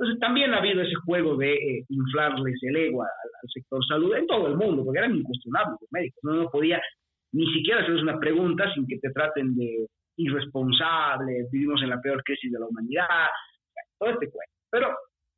entonces 0.03 0.19
también 0.19 0.53
ha 0.53 0.59
habido 0.59 0.83
ese 0.83 0.97
juego 1.05 1.37
de 1.37 1.55
eh, 1.55 1.85
inflarles 1.89 2.61
el 2.63 2.75
ego 2.75 3.05
al, 3.05 3.09
sector 3.55 3.85
salud 3.87 4.17
en 4.17 4.27
todo 4.27 4.49
el 4.49 4.57
mundo, 4.57 4.85
porque 4.85 4.99
eran 4.99 5.15
incuestionables 5.15 5.79
los 5.81 5.93
médicos. 5.93 6.19
No, 6.25 6.33
no 6.33 6.51
podía 6.51 6.83
ni 7.31 7.47
siquiera 7.53 7.83
hacerles 7.83 8.03
una 8.03 8.19
pregunta 8.19 8.65
sin 8.75 8.85
que 8.89 8.99
te 8.99 9.11
traten 9.11 9.55
de 9.55 9.87
irresponsable, 10.17 11.47
vivimos 11.53 11.81
en 11.83 11.91
la 11.91 12.01
peor 12.01 12.21
crisis 12.25 12.51
de 12.51 12.59
la 12.59 12.67
humanidad, 12.67 13.29
todo 13.97 14.11
este 14.11 14.29
cuento. 14.29 14.53
Pero 14.71 14.89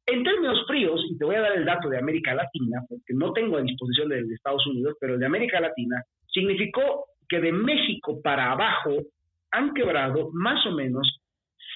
en 0.06 0.24
términos 0.24 0.64
fríos, 0.66 1.04
y 1.10 1.18
te 1.18 1.26
voy 1.26 1.36
a 1.36 1.42
dar 1.42 1.58
el 1.58 1.66
dato 1.66 1.90
de 1.90 1.98
América 1.98 2.34
Latina, 2.34 2.80
porque 2.88 3.12
no 3.12 3.34
tengo 3.34 3.58
a 3.58 3.62
disposición 3.62 4.08
de, 4.08 4.24
de 4.24 4.34
Estados 4.34 4.66
Unidos, 4.66 4.96
pero 4.98 5.18
de 5.18 5.26
América 5.26 5.60
Latina, 5.60 6.02
significó 6.26 7.04
que 7.28 7.38
de 7.38 7.52
México 7.52 8.22
para 8.22 8.52
abajo 8.52 8.96
han 9.50 9.74
quebrado 9.74 10.30
más 10.32 10.64
o 10.64 10.72
menos 10.72 11.20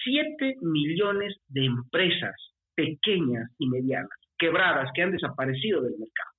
7 0.03 0.57
millones 0.61 1.37
de 1.49 1.65
empresas 1.65 2.35
pequeñas 2.79 3.51
y 3.57 3.67
medianas, 3.67 4.09
quebradas, 4.37 4.89
que 4.93 5.01
han 5.01 5.11
desaparecido 5.11 5.81
del 5.81 5.97
mercado. 5.99 6.29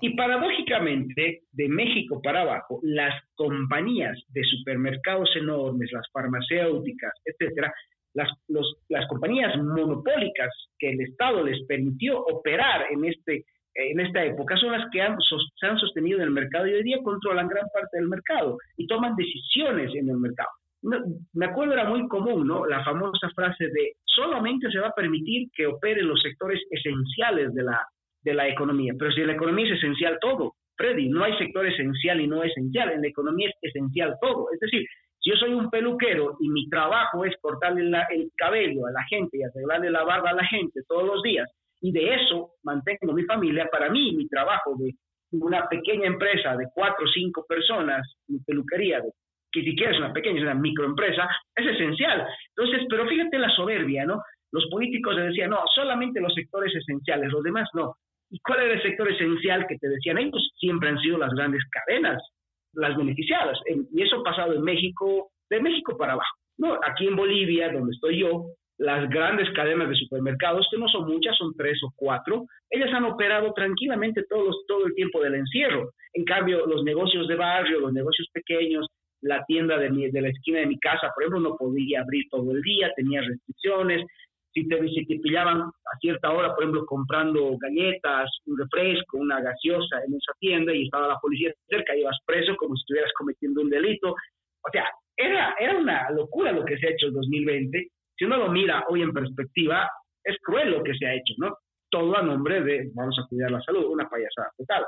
Y 0.00 0.16
paradójicamente, 0.16 1.42
de 1.52 1.68
México 1.68 2.22
para 2.22 2.40
abajo, 2.40 2.80
las 2.82 3.12
compañías 3.34 4.18
de 4.28 4.42
supermercados 4.44 5.28
enormes, 5.36 5.92
las 5.92 6.06
farmacéuticas, 6.10 7.12
etcétera, 7.26 7.70
las, 8.14 8.30
las 8.88 9.06
compañías 9.08 9.54
monopólicas 9.58 10.48
que 10.78 10.90
el 10.90 11.02
Estado 11.02 11.44
les 11.44 11.62
permitió 11.66 12.18
operar 12.18 12.86
en, 12.90 13.04
este, 13.04 13.44
en 13.74 14.00
esta 14.00 14.24
época 14.24 14.56
son 14.56 14.72
las 14.72 14.90
que 14.90 15.02
han, 15.02 15.18
se 15.20 15.66
han 15.66 15.78
sostenido 15.78 16.18
en 16.18 16.24
el 16.24 16.30
mercado 16.30 16.66
y 16.66 16.72
hoy 16.72 16.82
día 16.82 16.98
controlan 17.04 17.46
gran 17.46 17.66
parte 17.72 17.98
del 17.98 18.08
mercado 18.08 18.56
y 18.78 18.86
toman 18.86 19.14
decisiones 19.16 19.94
en 19.94 20.08
el 20.08 20.16
mercado 20.16 20.48
me 20.82 21.46
acuerdo 21.46 21.74
era 21.74 21.84
muy 21.84 22.06
común, 22.08 22.46
¿no? 22.46 22.66
La 22.66 22.82
famosa 22.84 23.28
frase 23.34 23.64
de 23.66 23.92
solamente 24.04 24.70
se 24.70 24.80
va 24.80 24.88
a 24.88 24.94
permitir 24.94 25.48
que 25.54 25.66
operen 25.66 26.08
los 26.08 26.20
sectores 26.20 26.60
esenciales 26.70 27.54
de 27.54 27.62
la, 27.62 27.84
de 28.22 28.34
la 28.34 28.48
economía. 28.48 28.94
Pero 28.98 29.12
si 29.12 29.22
la 29.22 29.34
economía 29.34 29.66
es 29.66 29.78
esencial 29.78 30.18
todo, 30.20 30.54
Freddy, 30.76 31.08
no 31.10 31.24
hay 31.24 31.36
sector 31.36 31.66
esencial 31.66 32.20
y 32.20 32.26
no 32.26 32.42
esencial. 32.42 32.92
En 32.92 33.02
la 33.02 33.08
economía 33.08 33.48
es 33.50 33.70
esencial 33.70 34.16
todo. 34.20 34.48
Es 34.52 34.60
decir, 34.60 34.86
si 35.18 35.30
yo 35.30 35.36
soy 35.36 35.52
un 35.52 35.68
peluquero 35.68 36.36
y 36.40 36.48
mi 36.48 36.68
trabajo 36.70 37.24
es 37.24 37.34
cortarle 37.42 37.82
el 37.82 38.30
cabello 38.36 38.86
a 38.86 38.92
la 38.92 39.02
gente 39.04 39.36
y 39.36 39.42
arreglarle 39.42 39.90
la 39.90 40.04
barba 40.04 40.30
a 40.30 40.34
la 40.34 40.46
gente 40.46 40.80
todos 40.88 41.06
los 41.06 41.22
días, 41.22 41.48
y 41.82 41.92
de 41.92 42.14
eso 42.14 42.52
mantengo 42.62 43.12
mi 43.12 43.24
familia, 43.24 43.68
para 43.70 43.90
mí 43.90 44.14
mi 44.14 44.28
trabajo 44.28 44.74
de 44.78 44.94
una 45.32 45.68
pequeña 45.68 46.06
empresa 46.06 46.56
de 46.56 46.66
cuatro 46.74 47.04
o 47.04 47.08
cinco 47.08 47.44
personas, 47.48 48.06
mi 48.28 48.38
peluquería 48.40 49.00
de 49.00 49.10
que 49.52 49.62
siquiera 49.62 49.92
es 49.92 49.98
una 49.98 50.12
pequeña, 50.12 50.38
es 50.38 50.44
una 50.44 50.54
microempresa, 50.54 51.28
es 51.54 51.66
esencial. 51.66 52.26
Entonces, 52.56 52.86
pero 52.88 53.06
fíjate 53.08 53.38
la 53.38 53.50
soberbia, 53.50 54.04
¿no? 54.04 54.22
Los 54.52 54.66
políticos 54.70 55.16
decían, 55.16 55.50
no, 55.50 55.62
solamente 55.74 56.20
los 56.20 56.34
sectores 56.34 56.74
esenciales, 56.74 57.32
los 57.32 57.42
demás 57.42 57.68
no. 57.74 57.94
¿Y 58.30 58.38
cuál 58.40 58.62
era 58.62 58.74
el 58.74 58.82
sector 58.82 59.10
esencial 59.10 59.66
que 59.66 59.76
te 59.78 59.88
decían 59.88 60.18
ellos? 60.18 60.50
Siempre 60.56 60.88
han 60.88 60.98
sido 60.98 61.18
las 61.18 61.32
grandes 61.32 61.62
cadenas, 61.70 62.22
las 62.74 62.96
beneficiadas. 62.96 63.58
Y 63.66 64.02
eso 64.02 64.20
ha 64.20 64.24
pasado 64.24 64.54
en 64.54 64.62
México, 64.62 65.30
de 65.48 65.60
México 65.60 65.96
para 65.96 66.12
abajo. 66.12 66.36
¿no? 66.58 66.74
Aquí 66.84 67.06
en 67.06 67.16
Bolivia, 67.16 67.72
donde 67.72 67.92
estoy 67.92 68.20
yo, 68.20 68.46
las 68.78 69.10
grandes 69.10 69.50
cadenas 69.50 69.88
de 69.88 69.94
supermercados, 69.94 70.66
que 70.70 70.78
no 70.78 70.88
son 70.88 71.06
muchas, 71.06 71.36
son 71.36 71.54
tres 71.54 71.78
o 71.84 71.92
cuatro, 71.94 72.46
ellas 72.70 72.90
han 72.94 73.04
operado 73.04 73.52
tranquilamente 73.52 74.24
todos, 74.28 74.64
todo 74.66 74.86
el 74.86 74.94
tiempo 74.94 75.20
del 75.20 75.34
encierro. 75.34 75.90
En 76.14 76.24
cambio, 76.24 76.66
los 76.66 76.82
negocios 76.82 77.28
de 77.28 77.36
barrio, 77.36 77.80
los 77.80 77.92
negocios 77.92 78.28
pequeños, 78.32 78.86
la 79.22 79.44
tienda 79.46 79.78
de, 79.78 79.90
de 80.10 80.20
la 80.20 80.28
esquina 80.28 80.60
de 80.60 80.66
mi 80.66 80.78
casa, 80.78 81.10
por 81.14 81.22
ejemplo, 81.22 81.40
no 81.40 81.56
podía 81.56 82.00
abrir 82.00 82.24
todo 82.30 82.50
el 82.52 82.62
día, 82.62 82.92
tenía 82.96 83.20
restricciones. 83.20 84.06
si 84.52 84.66
te, 84.66 84.88
si 84.88 85.06
te 85.06 85.18
pillaban 85.18 85.60
a 85.60 85.98
cierta 86.00 86.30
hora, 86.30 86.54
por 86.54 86.64
ejemplo, 86.64 86.86
comprando 86.86 87.56
galletas, 87.58 88.30
un 88.46 88.58
refresco, 88.58 89.18
una 89.18 89.40
gaseosa 89.40 90.02
en 90.06 90.14
esa 90.14 90.32
tienda 90.38 90.74
y 90.74 90.84
estaba 90.84 91.08
la 91.08 91.18
policía 91.18 91.52
cerca, 91.68 91.96
ibas 91.96 92.18
preso 92.26 92.56
como 92.56 92.74
si 92.74 92.80
estuvieras 92.80 93.12
cometiendo 93.16 93.62
un 93.62 93.70
delito. 93.70 94.10
O 94.10 94.70
sea, 94.72 94.86
era, 95.16 95.54
era 95.58 95.76
una 95.76 96.10
locura 96.10 96.52
lo 96.52 96.64
que 96.64 96.78
se 96.78 96.88
ha 96.88 96.90
hecho 96.90 97.08
en 97.08 97.14
2020. 97.14 97.88
Si 98.16 98.24
uno 98.24 98.38
lo 98.38 98.50
mira 98.50 98.84
hoy 98.88 99.02
en 99.02 99.12
perspectiva, 99.12 99.88
es 100.24 100.36
cruel 100.42 100.70
lo 100.70 100.82
que 100.82 100.94
se 100.94 101.06
ha 101.06 101.14
hecho, 101.14 101.34
¿no? 101.38 101.56
Todo 101.90 102.16
a 102.16 102.22
nombre 102.22 102.62
de 102.62 102.90
vamos 102.94 103.18
a 103.18 103.26
cuidar 103.28 103.50
la 103.50 103.60
salud, 103.62 103.86
una 103.86 104.08
payasada 104.08 104.50
total. 104.56 104.86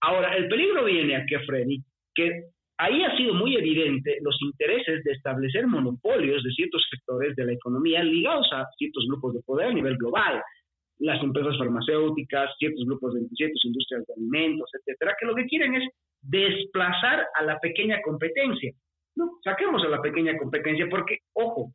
Ahora, 0.00 0.36
el 0.36 0.48
peligro 0.48 0.84
viene 0.84 1.16
aquí, 1.16 1.34
Freddy, 1.46 1.82
que 2.14 2.44
ahí 2.80 3.02
ha 3.04 3.16
sido 3.16 3.34
muy 3.34 3.56
evidente 3.56 4.18
los 4.22 4.36
intereses 4.40 5.04
de 5.04 5.12
establecer 5.12 5.66
monopolios 5.66 6.42
de 6.42 6.50
ciertos 6.52 6.82
sectores 6.90 7.36
de 7.36 7.44
la 7.44 7.52
economía 7.52 8.02
ligados 8.02 8.48
a 8.52 8.66
ciertos 8.78 9.06
grupos 9.06 9.34
de 9.34 9.42
poder 9.42 9.68
a 9.68 9.72
nivel 9.72 9.96
global, 9.98 10.42
las 10.98 11.22
empresas 11.22 11.58
farmacéuticas, 11.58 12.50
ciertos 12.58 12.84
grupos 12.86 13.14
de 13.14 13.28
ciertas 13.36 13.64
industrias 13.64 14.06
de 14.06 14.14
alimentos, 14.14 14.70
etcétera, 14.72 15.14
que 15.18 15.26
lo 15.26 15.34
que 15.34 15.46
quieren 15.46 15.74
es 15.74 15.84
desplazar 16.22 17.26
a 17.34 17.42
la 17.44 17.58
pequeña 17.58 18.00
competencia. 18.02 18.72
No, 19.14 19.30
saquemos 19.44 19.84
a 19.84 19.88
la 19.88 20.00
pequeña 20.00 20.36
competencia 20.38 20.86
porque, 20.88 21.18
ojo, 21.34 21.72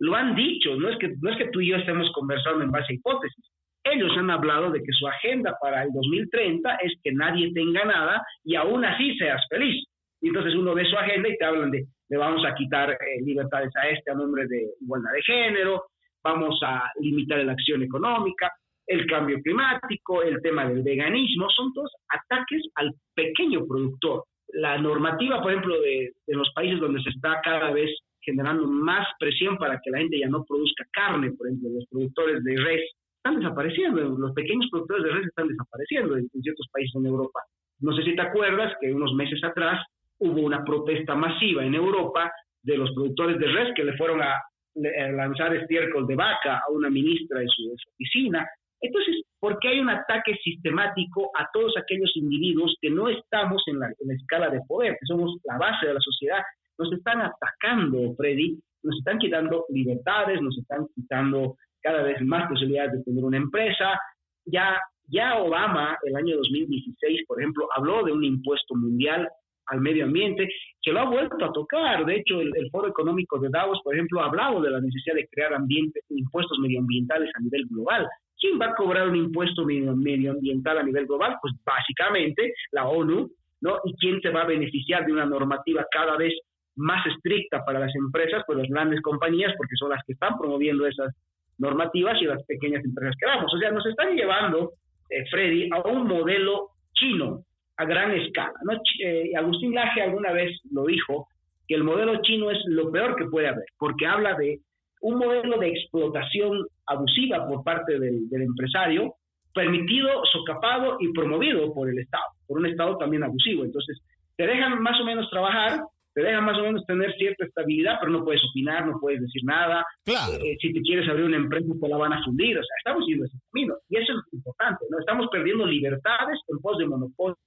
lo 0.00 0.14
han 0.14 0.34
dicho, 0.34 0.74
no 0.76 0.88
es 0.88 0.98
que 0.98 1.14
no 1.20 1.30
es 1.30 1.36
que 1.36 1.48
tú 1.48 1.60
y 1.60 1.68
yo 1.68 1.76
estemos 1.76 2.10
conversando 2.12 2.64
en 2.64 2.70
base 2.70 2.92
a 2.92 2.96
hipótesis. 2.96 3.44
Ellos 3.84 4.12
han 4.16 4.30
hablado 4.30 4.70
de 4.70 4.80
que 4.80 4.92
su 4.92 5.06
agenda 5.06 5.56
para 5.60 5.84
el 5.84 5.90
2030 5.92 6.74
es 6.76 6.94
que 7.02 7.12
nadie 7.12 7.52
tenga 7.52 7.84
nada 7.84 8.22
y 8.44 8.56
aún 8.56 8.84
así 8.84 9.16
seas 9.16 9.42
feliz. 9.48 9.84
Y 10.20 10.28
entonces 10.28 10.54
uno 10.54 10.74
ve 10.74 10.84
su 10.84 10.96
agenda 10.96 11.28
y 11.28 11.36
te 11.36 11.44
hablan 11.44 11.70
de, 11.70 11.86
le 12.08 12.16
vamos 12.16 12.44
a 12.44 12.54
quitar 12.54 12.90
eh, 12.90 13.22
libertades 13.24 13.70
a 13.76 13.88
este 13.88 14.10
a 14.10 14.14
nombre 14.14 14.46
de 14.46 14.70
igualdad 14.80 15.12
de 15.12 15.22
género, 15.22 15.84
vamos 16.22 16.60
a 16.64 16.90
limitar 17.00 17.42
la 17.44 17.52
acción 17.52 17.82
económica, 17.82 18.52
el 18.86 19.06
cambio 19.06 19.40
climático, 19.42 20.22
el 20.22 20.42
tema 20.42 20.68
del 20.68 20.82
veganismo, 20.82 21.48
son 21.50 21.72
todos 21.72 21.92
ataques 22.08 22.62
al 22.74 22.92
pequeño 23.14 23.66
productor. 23.66 24.24
La 24.52 24.78
normativa, 24.78 25.40
por 25.40 25.52
ejemplo, 25.52 25.80
de, 25.80 26.12
de 26.26 26.34
los 26.34 26.50
países 26.54 26.80
donde 26.80 27.00
se 27.02 27.10
está 27.10 27.40
cada 27.42 27.70
vez 27.70 27.90
generando 28.20 28.66
más 28.66 29.06
presión 29.18 29.56
para 29.56 29.80
que 29.82 29.90
la 29.90 29.98
gente 29.98 30.18
ya 30.18 30.28
no 30.28 30.44
produzca 30.44 30.84
carne, 30.92 31.32
por 31.32 31.46
ejemplo, 31.46 31.70
los 31.70 31.86
productores 31.88 32.44
de 32.44 32.56
res 32.56 32.90
están 33.16 33.38
desapareciendo, 33.38 34.00
los 34.00 34.32
pequeños 34.32 34.66
productores 34.70 35.04
de 35.04 35.10
res 35.10 35.26
están 35.28 35.48
desapareciendo 35.48 36.16
en 36.16 36.28
ciertos 36.42 36.66
países 36.72 36.94
en 36.96 37.06
Europa. 37.06 37.40
No 37.80 37.94
sé 37.94 38.02
si 38.02 38.14
te 38.14 38.22
acuerdas 38.22 38.74
que 38.80 38.92
unos 38.92 39.14
meses 39.14 39.42
atrás 39.44 39.80
hubo 40.20 40.40
una 40.40 40.64
protesta 40.64 41.14
masiva 41.14 41.64
en 41.64 41.74
Europa 41.74 42.30
de 42.62 42.76
los 42.76 42.92
productores 42.92 43.38
de 43.38 43.46
res 43.46 43.74
que 43.74 43.84
le 43.84 43.96
fueron 43.96 44.22
a, 44.22 44.34
lanzar 44.74 45.54
estiércol 45.56 46.06
de 46.06 46.14
vaca 46.14 46.58
a 46.58 46.70
una 46.70 46.88
ministra 46.88 47.42
en 47.42 47.48
su, 47.48 47.74
oficina. 47.92 48.48
Entonces, 48.80 49.22
¿por 49.38 49.58
qué 49.58 49.68
hay 49.68 49.80
un 49.80 49.90
ataque 49.90 50.36
sistemático 50.42 51.30
a 51.36 51.48
todos 51.52 51.76
aquellos 51.76 52.10
individuos 52.14 52.76
que 52.80 52.88
no 52.88 53.08
estamos 53.08 53.62
en 53.66 53.80
la, 53.80 53.88
en 53.88 54.08
la 54.08 54.14
escala 54.14 54.48
de 54.48 54.60
poder, 54.68 54.92
que 54.92 55.06
somos 55.06 55.38
la 55.44 55.58
base 55.58 55.88
de 55.88 55.94
la 55.94 56.00
sociedad? 56.00 56.42
Nos 56.78 56.92
están 56.92 57.20
atacando, 57.20 58.14
Freddy, 58.16 58.58
nos 58.82 58.96
están 58.98 59.18
quitando 59.18 59.66
libertades, 59.70 60.40
nos 60.40 60.56
están 60.56 60.86
quitando 60.94 61.56
cada 61.82 62.02
vez 62.02 62.20
más 62.22 62.48
posibilidades 62.48 62.92
de 62.92 63.04
tener 63.04 63.24
una 63.24 63.36
empresa. 63.36 64.00
Ya, 64.46 64.80
ya 65.08 65.38
Obama, 65.38 65.98
el 66.04 66.16
año 66.16 66.36
2016, 66.36 67.26
por 67.26 67.40
ejemplo, 67.40 67.68
habló 67.74 68.04
de 68.04 68.12
un 68.12 68.24
impuesto 68.24 68.74
mundial 68.76 69.28
al 69.70 69.80
medio 69.80 70.04
ambiente, 70.04 70.48
que 70.82 70.92
lo 70.92 71.00
ha 71.00 71.10
vuelto 71.10 71.44
a 71.44 71.52
tocar. 71.52 72.04
De 72.04 72.16
hecho, 72.16 72.40
el, 72.40 72.70
Foro 72.70 72.88
Económico 72.88 73.38
de 73.38 73.48
Davos, 73.48 73.80
por 73.82 73.94
ejemplo, 73.94 74.20
ha 74.20 74.26
hablado 74.26 74.60
de 74.60 74.70
la 74.70 74.80
necesidad 74.80 75.14
de 75.14 75.28
crear 75.28 75.54
ambiente, 75.54 76.00
impuestos 76.10 76.58
medioambientales 76.58 77.30
a 77.34 77.40
nivel 77.40 77.66
global. 77.66 78.06
¿Quién 78.38 78.58
va 78.60 78.66
a 78.66 78.74
cobrar 78.74 79.08
un 79.08 79.16
impuesto 79.16 79.64
medioambiental 79.64 80.78
a 80.78 80.82
nivel 80.82 81.06
global? 81.06 81.36
Pues 81.40 81.54
básicamente 81.64 82.54
la 82.72 82.88
ONU, 82.88 83.30
¿no? 83.60 83.78
¿Y 83.84 83.94
quién 83.96 84.20
se 84.20 84.30
va 84.30 84.42
a 84.42 84.46
beneficiar 84.46 85.04
de 85.04 85.12
una 85.12 85.26
normativa 85.26 85.86
cada 85.90 86.16
vez 86.16 86.32
más 86.76 87.06
estricta 87.06 87.62
para 87.64 87.80
las 87.80 87.94
empresas? 87.94 88.42
Pues 88.46 88.58
las 88.58 88.68
grandes 88.68 89.02
compañías, 89.02 89.52
porque 89.56 89.76
son 89.78 89.90
las 89.90 90.02
que 90.06 90.14
están 90.14 90.38
promoviendo 90.38 90.86
esas 90.86 91.14
normativas 91.58 92.20
y 92.22 92.24
las 92.24 92.42
pequeñas 92.44 92.82
empresas 92.82 93.14
que 93.20 93.26
vamos. 93.26 93.52
O 93.52 93.58
sea, 93.58 93.70
nos 93.70 93.84
están 93.84 94.16
llevando, 94.16 94.72
eh, 95.10 95.24
Freddy, 95.30 95.68
a 95.70 95.86
un 95.86 96.08
modelo 96.08 96.70
chino, 96.94 97.44
a 97.80 97.84
gran 97.86 98.12
escala. 98.12 98.52
¿no? 98.64 98.74
Eh, 99.02 99.32
Agustín 99.36 99.74
Laje 99.74 100.02
alguna 100.02 100.32
vez 100.32 100.50
lo 100.70 100.84
dijo, 100.84 101.28
que 101.66 101.74
el 101.74 101.84
modelo 101.84 102.20
chino 102.22 102.50
es 102.50 102.58
lo 102.66 102.90
peor 102.90 103.16
que 103.16 103.24
puede 103.24 103.48
haber, 103.48 103.64
porque 103.78 104.06
habla 104.06 104.34
de 104.34 104.60
un 105.00 105.18
modelo 105.18 105.58
de 105.58 105.68
explotación 105.68 106.66
abusiva 106.86 107.46
por 107.48 107.64
parte 107.64 107.98
del, 107.98 108.28
del 108.28 108.42
empresario, 108.42 109.14
permitido, 109.54 110.10
socapado 110.30 110.98
y 111.00 111.10
promovido 111.12 111.72
por 111.72 111.88
el 111.88 111.98
Estado, 111.98 112.24
por 112.46 112.58
un 112.58 112.66
Estado 112.66 112.98
también 112.98 113.22
abusivo. 113.22 113.64
Entonces, 113.64 113.98
te 114.36 114.46
dejan 114.46 114.82
más 114.82 115.00
o 115.00 115.04
menos 115.04 115.30
trabajar, 115.30 115.80
te 116.12 116.22
dejan 116.22 116.44
más 116.44 116.58
o 116.58 116.62
menos 116.62 116.84
tener 116.86 117.14
cierta 117.16 117.46
estabilidad, 117.46 117.96
pero 118.00 118.12
no 118.12 118.24
puedes 118.24 118.42
opinar, 118.50 118.86
no 118.86 118.98
puedes 119.00 119.22
decir 119.22 119.42
nada. 119.44 119.82
Claro. 120.04 120.34
Eh, 120.34 120.58
si 120.60 120.72
te 120.72 120.80
quieres 120.82 121.08
abrir 121.08 121.24
una 121.24 121.36
empresa, 121.36 121.66
te 121.80 121.88
la 121.88 121.96
van 121.96 122.12
a 122.12 122.22
fundir. 122.24 122.58
O 122.58 122.62
sea, 122.62 122.76
estamos 122.78 123.06
yendo 123.06 123.24
ese 123.24 123.38
camino. 123.50 123.74
Y 123.88 123.96
eso 123.96 124.12
es 124.12 124.34
importante, 124.34 124.84
¿no? 124.90 124.98
Estamos 124.98 125.28
perdiendo 125.32 125.64
libertades 125.64 126.38
en 126.48 126.58
pos 126.58 126.76
de 126.78 126.86
monopolios 126.86 127.38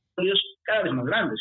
cada 0.63 0.84
vez 0.84 0.93
más 0.93 1.06
grandes, 1.06 1.39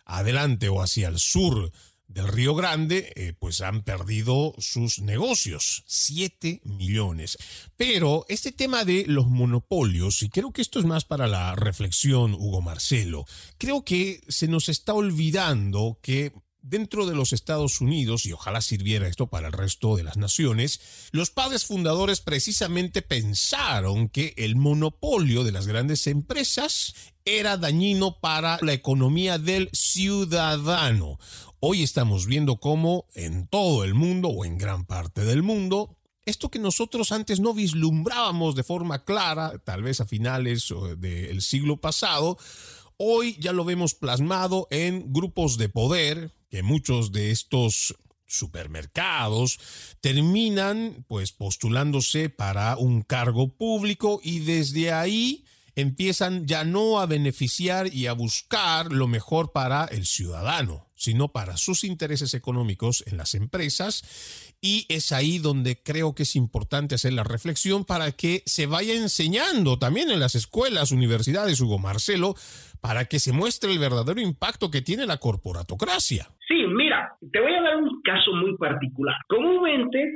adelante 0.09 0.69
o 0.69 0.83
hacia 0.83 1.09
el 1.09 1.19
sur 1.19 1.71
del 2.09 2.27
Río 2.27 2.55
Grande, 2.55 3.13
eh, 3.15 3.35
pues 3.39 3.61
han 3.61 3.83
perdido 3.83 4.55
sus 4.59 4.99
negocios, 4.99 5.85
7 5.87 6.63
millones. 6.65 7.37
Pero 7.77 8.25
este 8.29 8.51
tema 8.51 8.85
de 8.85 9.05
los 9.07 9.29
monopolios, 9.29 10.23
y 10.23 10.31
creo 10.31 10.51
que 10.53 10.63
esto 10.63 10.79
es 10.79 10.87
más 10.87 11.05
para 11.05 11.27
la 11.27 11.55
reflexión, 11.55 12.35
Hugo 12.35 12.63
Marcelo, 12.63 13.27
creo 13.59 13.85
que 13.85 14.23
se 14.29 14.49
nos 14.49 14.69
está 14.69 14.95
olvidando 14.95 15.99
que 16.03 16.33
dentro 16.63 17.07
de 17.07 17.15
los 17.15 17.33
Estados 17.33 17.81
Unidos, 17.81 18.27
y 18.27 18.33
ojalá 18.33 18.61
sirviera 18.61 19.09
esto 19.09 19.29
para 19.29 19.49
el 19.49 19.53
resto 19.53 19.97
de 19.97 20.03
las 20.03 20.17
naciones, 20.17 20.81
los 21.13 21.31
padres 21.31 21.65
fundadores 21.65 22.21
precisamente 22.21 23.03
pensaron 23.03 24.09
que 24.09 24.35
el 24.37 24.57
monopolio 24.57 25.45
de 25.45 25.53
las 25.53 25.67
grandes 25.67 26.07
empresas 26.07 26.95
era 27.25 27.57
dañino 27.57 28.21
para 28.21 28.59
la 28.63 28.73
economía 28.73 29.39
del 29.39 29.69
ciudadano. 29.73 31.19
Hoy 31.61 31.83
estamos 31.83 32.27
viendo 32.27 32.57
cómo 32.57 33.07
en 33.15 33.49
todo 33.49 33.85
el 33.85 33.95
mundo 33.95 34.29
o 34.29 34.45
en 34.45 34.59
gran 34.59 34.85
parte 34.87 35.25
del 35.25 35.43
mundo, 35.43 35.99
esto 36.25 36.51
que 36.51 36.59
nosotros 36.59 37.11
antes 37.11 37.41
no 37.41 37.55
vislumbrábamos 37.55 38.55
de 38.55 38.63
forma 38.63 39.05
clara, 39.05 39.59
tal 39.65 39.83
vez 39.83 40.01
a 40.01 40.05
finales 40.05 40.69
del 40.99 41.41
siglo 41.41 41.81
pasado, 41.81 42.37
hoy 42.99 43.37
ya 43.41 43.53
lo 43.53 43.65
vemos 43.65 43.95
plasmado 43.95 44.69
en 44.71 45.13
grupos 45.13 45.57
de 45.57 45.69
poder, 45.69 46.35
que 46.49 46.63
muchos 46.63 47.13
de 47.13 47.31
estos 47.31 47.95
supermercados 48.27 49.59
terminan 50.01 51.05
pues 51.09 51.33
postulándose 51.33 52.29
para 52.29 52.77
un 52.77 53.03
cargo 53.03 53.55
público 53.57 54.21
y 54.23 54.41
desde 54.41 54.93
ahí 54.93 55.45
empiezan 55.81 56.47
ya 56.47 56.65
no 56.65 56.99
a 56.99 57.07
beneficiar 57.07 57.93
y 57.95 58.07
a 58.07 58.13
buscar 58.13 58.93
lo 58.93 59.07
mejor 59.07 59.53
para 59.53 59.85
el 59.85 60.07
ciudadano, 60.07 60.89
sino 60.97 61.29
para 61.29 61.57
sus 61.57 61.85
intereses 61.85 62.35
económicos 62.35 63.05
en 63.07 63.17
las 63.17 63.35
empresas. 63.35 64.03
Y 64.61 64.87
es 64.89 65.13
ahí 65.13 65.39
donde 65.39 65.81
creo 65.81 66.17
que 66.17 66.25
es 66.25 66.35
importante 66.35 66.97
hacer 66.97 67.13
la 67.13 67.23
reflexión 67.23 67.85
para 67.85 68.11
que 68.11 68.43
se 68.45 68.67
vaya 68.67 68.93
enseñando 68.95 69.79
también 69.79 70.11
en 70.11 70.19
las 70.19 70.35
escuelas, 70.35 70.91
universidades, 70.91 71.61
Hugo 71.61 71.79
Marcelo, 71.79 72.35
para 72.81 73.05
que 73.05 73.19
se 73.19 73.33
muestre 73.33 73.73
el 73.73 73.79
verdadero 73.79 74.21
impacto 74.21 74.71
que 74.71 74.83
tiene 74.83 75.07
la 75.07 75.19
corporatocracia. 75.19 76.29
Sí, 76.49 76.65
mira, 76.67 77.13
te 77.31 77.41
voy 77.41 77.53
a 77.53 77.61
dar 77.61 77.77
un 77.77 78.01
caso 78.01 78.33
muy 78.33 78.57
particular. 78.57 79.17
Comúnmente 79.29 80.15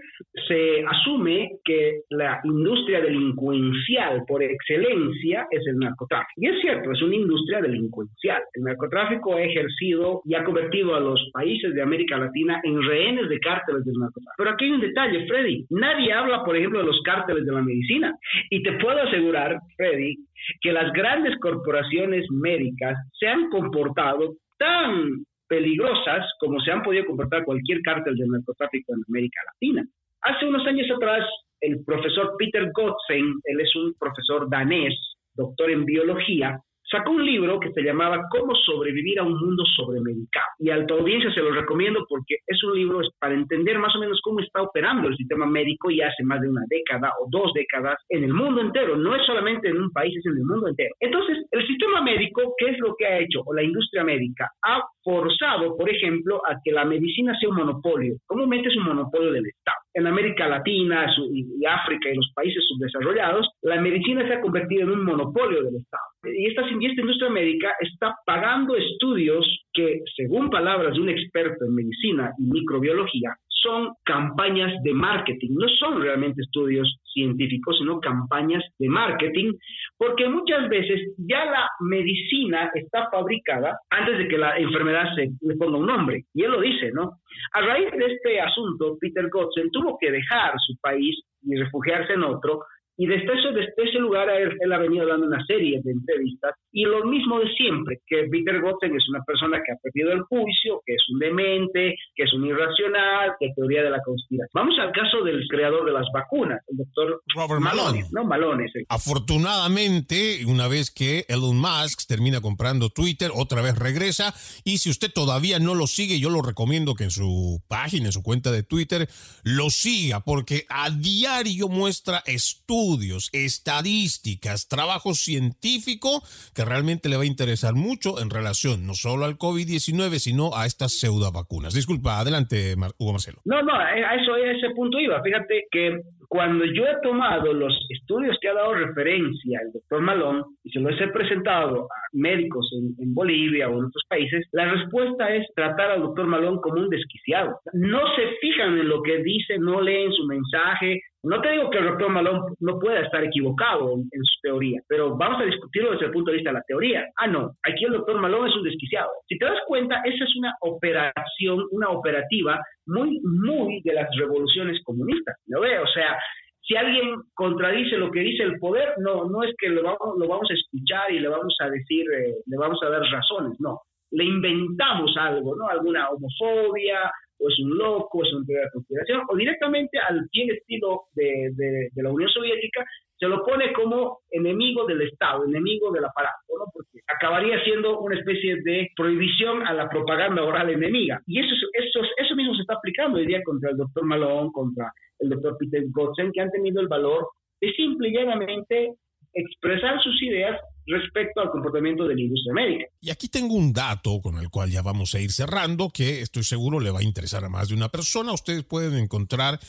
se 0.49 0.83
asume 0.83 1.59
que 1.63 2.01
la 2.09 2.41
industria 2.45 3.03
delincuencial 3.03 4.25
por 4.27 4.43
excelencia 4.43 5.47
es 5.51 5.67
el 5.67 5.77
narcotráfico. 5.77 6.33
Y 6.37 6.49
es 6.49 6.61
cierto, 6.63 6.91
es 6.91 7.03
una 7.03 7.17
industria 7.17 7.61
delincuencial. 7.61 8.43
El 8.55 8.63
narcotráfico 8.63 9.35
ha 9.35 9.43
ejercido 9.43 10.23
y 10.25 10.35
ha 10.35 10.43
convertido 10.43 10.95
a 10.95 11.01
los 11.01 11.21
países 11.35 11.75
de 11.75 11.83
América 11.83 12.17
Latina 12.17 12.63
en 12.65 12.81
rehenes 12.81 13.29
de 13.29 13.39
cárteles 13.39 13.85
del 13.85 13.95
narcotráfico. 13.95 14.35
Pero 14.39 14.51
aquí 14.51 14.65
hay 14.65 14.71
un 14.71 14.81
detalle, 14.81 15.27
Freddy. 15.27 15.67
Nadie 15.69 16.15
habla, 16.15 16.45
por 16.45 16.57
ejemplo, 16.57 16.79
de 16.79 16.87
los 16.87 17.01
cárteles 17.05 17.45
de 17.45 17.53
la 17.53 17.61
medicina. 17.61 18.17
Y 18.49 18.63
te 18.63 18.73
puedo 18.79 19.03
asegurar, 19.03 19.59
Freddy, 19.77 20.17
que 20.61 20.73
las 20.73 20.93
grandes 20.93 21.39
corporaciones 21.41 22.27
médicas 22.31 22.97
se 23.19 23.29
han 23.29 23.49
comportado 23.51 24.37
tan 24.59 25.25
peligrosas 25.49 26.27
como 26.39 26.61
se 26.61 26.71
han 26.73 26.83
podido 26.83 27.05
comportar 27.05 27.45
cualquier 27.45 27.83
cártel 27.83 28.17
del 28.17 28.29
narcotráfico 28.29 28.95
en 28.95 29.03
América 29.09 29.41
Latina. 29.53 29.85
Hace 30.23 30.47
unos 30.47 30.67
años 30.67 30.87
atrás, 30.97 31.27
el 31.61 31.85
profesor 31.85 32.35
Peter 32.39 32.71
Gotzen, 32.73 33.35
él 33.45 33.61
es 33.61 33.77
un 33.77 33.95
profesor 33.99 34.49
danés, 34.49 34.95
doctor 35.35 35.71
en 35.71 35.85
biología, 35.85 36.59
sacó 36.93 37.13
un 37.13 37.25
libro 37.25 37.59
que 37.59 37.73
se 37.73 37.83
llamaba 37.83 38.21
Cómo 38.31 38.55
sobrevivir 38.55 39.19
a 39.19 39.25
un 39.25 39.35
mundo 39.35 39.65
sobremedicado. 39.65 40.47
Y 40.59 40.71
a 40.71 40.87
tu 40.87 40.95
audiencia 40.95 41.33
se 41.33 41.41
lo 41.41 41.51
recomiendo 41.51 42.05
porque 42.09 42.37
es 42.47 42.63
un 42.65 42.75
libro 42.75 43.01
para 43.19 43.35
entender 43.35 43.79
más 43.79 43.97
o 43.97 43.99
menos 43.99 44.21
cómo 44.23 44.41
está 44.41 44.63
operando 44.63 45.09
el 45.09 45.17
sistema 45.17 45.47
médico 45.47 45.91
ya 45.91 46.09
hace 46.09 46.23
más 46.23 46.41
de 46.41 46.51
una 46.51 46.63
década 46.69 47.11
o 47.21 47.27
dos 47.31 47.53
décadas 47.55 47.97
en 48.11 48.25
el 48.25 48.35
mundo 48.35 48.61
entero. 48.61 48.97
No 48.97 49.17
es 49.17 49.25
solamente 49.27 49.69
en 49.69 49.79
un 49.79 49.91
país, 49.91 50.17
es 50.17 50.27
en 50.27 50.37
el 50.37 50.45
mundo 50.45 50.69
entero. 50.69 50.95
Entonces, 51.01 51.39
el 51.51 51.67
sistema 51.67 52.03
médico, 52.03 52.55
¿qué 52.59 52.71
es 52.71 52.79
lo 52.79 52.95
que 52.97 53.07
ha 53.07 53.19
hecho? 53.19 53.41
O 53.47 53.55
la 53.55 53.63
industria 53.63 54.05
médica 54.05 54.51
ha 54.63 54.83
forzado, 55.03 55.77
por 55.77 55.89
ejemplo, 55.89 56.43
a 56.47 56.57
que 56.63 56.73
la 56.73 56.85
medicina 56.85 57.35
sea 57.41 57.49
un 57.49 57.57
monopolio. 57.57 58.17
Comúnmente 58.27 58.69
es 58.69 58.77
un 58.77 58.85
monopolio 58.85 59.33
del 59.33 59.47
Estado. 59.47 59.79
En 59.95 60.07
América 60.07 60.47
Latina 60.47 61.07
y 61.19 61.65
África 61.67 62.11
y 62.11 62.17
los 62.17 62.31
países 62.35 62.63
subdesarrollados, 62.69 63.49
la 63.63 63.81
medicina 63.81 64.27
se 64.27 64.35
ha 64.35 64.41
convertido 64.41 64.83
en 64.83 64.91
un 64.91 65.05
monopolio 65.05 65.63
del 65.63 65.77
Estado. 65.77 66.12
Y 66.25 66.47
esta, 66.47 66.63
industria 66.69 67.31
médica 67.31 67.75
está 67.81 68.15
pagando 68.25 68.77
estudios 68.77 69.45
que, 69.73 70.03
según 70.17 70.51
palabras 70.51 70.95
de 70.95 71.01
un 71.01 71.09
experto 71.09 71.65
en 71.65 71.75
medicina 71.75 72.31
y 72.39 72.45
microbiología, 72.45 73.35
son 73.49 73.95
campañas 74.05 74.73
de 74.83 74.93
marketing, 74.93 75.51
no 75.53 75.69
son 75.81 76.01
realmente 76.01 76.43
estudios 76.43 77.01
científicos, 77.13 77.77
sino 77.79 78.01
campañas 78.01 78.63
de 78.79 78.89
marketing, 78.89 79.53
porque 79.97 80.29
muchas 80.29 80.69
veces 80.69 81.13
ya 81.17 81.45
la 81.45 81.69
medicina 81.81 82.71
está 82.75 83.09
fabricada 83.11 83.79
antes 83.91 84.19
de 84.19 84.29
que 84.29 84.39
la 84.39 84.57
enfermedad 84.59 85.15
se 85.15 85.31
le 85.41 85.57
ponga 85.57 85.79
un 85.79 85.87
nombre. 85.87 86.25
Y 86.35 86.45
él 86.45 86.53
lo 86.53 86.61
dice, 86.61 86.91
¿no? 86.93 87.19
A 87.53 87.61
raíz 87.63 87.91
de 87.93 88.15
este 88.15 88.41
asunto, 88.41 88.97
Peter 89.01 89.29
Gotzen 89.29 89.71
tuvo 89.71 89.97
que 90.01 90.11
dejar 90.11 90.55
su 90.65 90.77
país 90.81 91.21
y 91.43 91.57
refugiarse 91.57 92.13
en 92.13 92.23
otro 92.23 92.61
y 92.97 93.07
desde 93.07 93.25
ese, 93.25 93.49
desde 93.53 93.73
ese 93.77 93.99
lugar 93.99 94.29
él, 94.31 94.57
él, 94.61 94.73
ha 94.73 94.79
venido 94.79 95.07
dando 95.07 95.27
una 95.27 95.45
serie 95.47 95.81
de 95.83 95.93
entrevistas 95.93 96.53
y 96.73 96.85
lo 96.85 97.05
mismo 97.05 97.41
de 97.41 97.51
siempre, 97.53 98.01
que 98.07 98.25
Peter 98.31 98.61
Gotten 98.61 98.95
es 98.95 99.09
una 99.09 99.23
persona 99.25 99.61
que 99.65 99.73
ha 99.73 99.77
perdido 99.83 100.13
el 100.13 100.23
juicio, 100.23 100.83
que 100.85 100.95
es 100.95 101.03
un 101.13 101.19
demente, 101.19 101.97
que 102.15 102.25
es 102.25 102.33
un 102.35 102.47
irracional, 102.47 103.33
que 103.41 103.53
teoría 103.57 103.83
de 103.83 103.91
la 103.91 104.01
conspiración. 104.03 104.51
Vamos 104.55 104.79
al 104.79 104.93
caso 104.93 105.23
del 105.25 105.47
creador 105.49 105.85
de 105.87 105.93
las 105.93 106.07
vacunas, 106.13 106.61
el 106.69 106.79
doctor 106.79 107.23
Robert 107.35 107.61
Malone. 107.61 108.05
No, 108.13 108.25
Malone. 108.25 108.67
Afortunadamente, 108.89 110.45
una 110.47 110.69
vez 110.69 110.91
que 110.91 111.25
Elon 111.29 111.59
Musk 111.59 112.07
termina 112.07 112.41
comprando 112.41 112.91
Twitter, 112.91 113.31
otra 113.35 113.63
vez 113.63 113.79
regresa 113.79 114.35
y 114.65 114.79
si 114.79 114.91
usted 114.91 115.11
todavía 115.13 115.59
no 115.59 115.75
lo 115.75 115.87
sigue, 115.87 116.21
yo 116.21 116.31
lo 116.31 116.43
recomiendo 116.43 116.95
que 116.95 117.05
en 117.05 117.11
su 117.11 117.63
página, 117.69 118.07
en 118.07 118.13
su 118.13 118.23
cuenta 118.23 118.51
de 118.51 118.63
Twitter, 118.63 119.09
lo 119.45 119.71
siga 119.71 120.21
porque 120.21 120.65
a 120.69 120.91
diario 120.91 121.69
muestra 121.69 122.23
estudios 122.27 122.83
estudios, 122.93 123.31
estadísticas, 123.33 124.69
trabajo 124.69 125.15
científico 125.15 126.23
que 126.55 126.65
realmente 126.65 127.09
le 127.09 127.17
va 127.17 127.23
a 127.23 127.27
interesar 127.27 127.75
mucho 127.75 128.21
en 128.21 128.29
relación 128.29 128.87
no 128.87 128.95
solo 128.95 129.25
al 129.25 129.39
COVID-19, 129.39 130.19
sino 130.19 130.55
a 130.55 130.67
estas 130.67 130.93
pseudo 130.93 131.33
vacunas. 131.33 131.73
Disculpa, 131.73 132.19
adelante, 132.19 132.75
Hugo 132.99 133.13
Marcelo. 133.13 133.41
No, 133.45 133.63
no, 133.63 133.75
a 133.75 134.15
eso, 134.15 134.35
a 134.35 134.51
ese 134.51 134.75
punto 134.75 135.01
iba. 135.01 135.23
Fíjate 135.23 135.65
que 135.71 136.03
cuando 136.33 136.65
yo 136.65 136.87
he 136.87 136.99
tomado 137.03 137.53
los 137.53 137.79
estudios 137.91 138.39
que 138.41 138.49
ha 138.49 138.55
dado 138.55 138.73
referencia 138.73 139.61
el 139.63 139.71
doctor 139.71 140.01
Malón 140.01 140.43
y 140.65 140.71
se 140.71 140.81
los 140.81 140.99
he 140.99 141.09
presentado 141.09 141.83
a 141.83 142.09
médicos 142.15 142.73
en, 142.73 143.05
en, 143.05 143.15
Bolivia 143.15 143.69
o 143.69 143.73
en 143.73 143.85
otros 143.85 144.03
países, 144.09 144.49
la 144.53 144.65
respuesta 144.73 145.29
es 145.35 145.47
tratar 145.55 145.91
al 145.91 146.01
doctor 146.01 146.27
Malón 146.27 146.59
como 146.63 146.81
un 146.81 146.89
desquiciado. 146.89 147.61
No 147.75 148.01
se 148.17 148.29
fijan 148.41 148.79
en 148.79 148.89
lo 148.89 149.03
que 149.03 149.19
dice, 149.19 149.59
no 149.59 149.83
leen 149.83 150.11
su 150.11 150.27
mensaje, 150.27 151.03
no 151.25 151.41
te 151.41 151.53
digo 151.53 151.71
que 151.71 151.79
el 151.79 151.85
doctor 151.85 152.09
Malón 152.09 152.57
no 152.59 152.81
pueda 152.81 153.01
estar 153.01 153.23
equivocado 153.23 153.93
en, 153.93 154.25
su 154.25 154.41
teoría, 154.43 154.81
pero 154.89 155.17
vamos 155.17 155.41
a 155.41 155.45
discutirlo 155.45 155.93
desde 155.93 156.07
el 156.07 156.13
punto 156.13 156.31
de 156.31 156.39
vista 156.39 156.51
de 156.51 156.59
la 156.59 156.65
teoría. 156.67 157.05
Ah, 157.17 157.29
no, 157.29 157.53
aquí 157.63 157.85
el 157.85 157.93
doctor 157.93 158.21
Malón 158.21 158.49
es 158.49 158.57
un 158.57 158.65
desquiciado. 158.65 159.09
Si 159.29 159.39
te 159.39 159.45
das 159.45 159.61
cuenta, 159.69 160.01
esa 160.05 160.25
es 160.25 160.37
una 160.37 160.53
operación, 160.63 161.65
una 161.71 161.91
operativa 161.91 162.59
muy, 162.87 163.21
muy 163.21 163.81
de 163.83 163.95
las 163.95 164.09
revoluciones 164.17 164.83
comunistas. 164.85 165.37
¿Lo 165.47 165.61
ve? 165.61 165.79
O 165.79 165.87
sea, 165.87 166.19
si 166.63 166.77
alguien 166.77 167.17
contradice 167.35 167.97
lo 167.97 168.11
que 168.11 168.21
dice 168.21 168.45
el 168.45 168.59
poder, 168.59 168.95
no, 168.99 169.29
no 169.29 169.43
es 169.43 169.55
que 169.59 169.69
lo 169.69 169.83
vamos, 169.83 170.19
lo 170.19 170.29
vamos 170.29 170.49
a 170.51 170.55
escuchar 170.55 171.11
y 171.11 171.19
le 171.19 171.29
vamos 171.29 171.55
a 171.61 171.69
decir, 171.69 172.07
eh, 172.13 172.35
le 172.47 172.57
vamos 172.57 172.79
a 172.83 172.89
dar 172.89 173.03
razones, 173.03 173.59
no. 173.61 173.81
Le 174.13 174.25
inventamos 174.25 175.15
algo, 175.19 175.57
¿no? 175.57 175.69
Alguna 175.69 176.11
homofobia, 176.11 177.11
o 177.39 177.49
es 177.49 177.59
un 177.61 177.77
loco, 177.77 178.23
es 178.23 178.33
una 178.33 178.47
teoría 178.47 178.65
de 178.65 178.71
conspiración, 178.71 179.23
o 179.29 179.37
directamente 179.37 179.99
al 179.99 180.29
estilo 180.33 181.03
de, 181.15 181.51
de, 181.55 182.03
la 182.03 182.11
Unión 182.11 182.31
Soviética, 182.31 182.85
se 183.23 183.29
lo 183.29 183.45
pone 183.45 183.73
como 183.73 184.19
enemigo 184.33 184.85
del 184.85 185.03
Estado, 185.03 185.45
enemigo 185.45 185.93
del 185.93 186.05
aparato, 186.05 186.43
¿no? 186.59 186.65
porque 186.75 186.99
acabaría 187.07 187.63
siendo 187.63 188.01
una 188.01 188.19
especie 188.19 188.61
de 188.65 188.91
prohibición 188.97 189.65
a 189.65 189.73
la 189.73 189.89
propaganda 189.89 190.43
oral 190.43 190.71
enemiga. 190.71 191.23
Y 191.29 191.39
eso, 191.39 191.55
eso, 191.73 192.01
eso 192.17 192.35
mismo 192.35 192.53
se 192.57 192.63
está 192.63 192.75
aplicando 192.75 193.19
hoy 193.19 193.27
día 193.27 193.41
contra 193.45 193.71
el 193.71 193.77
doctor 193.77 194.05
Malone, 194.05 194.51
contra 194.53 194.93
el 195.21 195.29
doctor 195.29 195.57
Peter 195.57 195.85
Gotzen, 195.93 196.33
que 196.33 196.41
han 196.41 196.51
tenido 196.51 196.81
el 196.81 196.89
valor 196.89 197.29
de 197.61 197.73
simple 197.75 198.09
y 198.09 198.13
llanamente 198.13 198.95
expresar 199.35 200.03
sus 200.03 200.23
ideas 200.23 200.59
respecto 200.87 201.41
al 201.41 201.51
comportamiento 201.51 202.07
de 202.07 202.15
la 202.15 202.21
industria 202.21 202.55
médica. 202.55 202.85
Y 203.01 203.11
aquí 203.11 203.29
tengo 203.29 203.55
un 203.55 203.73
dato 203.73 204.21
con 204.21 204.37
el 204.39 204.51
cual 204.51 204.71
ya 204.71 204.83
vamos 204.83 205.15
a 205.15 205.21
ir 205.21 205.31
cerrando, 205.31 205.89
que 205.91 206.21
estoy 206.21 206.43
seguro 206.43 206.81
le 206.81 206.91
va 206.91 206.99
a 207.01 207.05
interesar 207.05 207.45
a 207.45 207.49
más 207.49 207.69
de 207.69 207.75
una 207.75 207.89
persona. 207.89 208.33
Ustedes 208.33 208.65
pueden 208.65 208.95
encontrar 208.95 209.61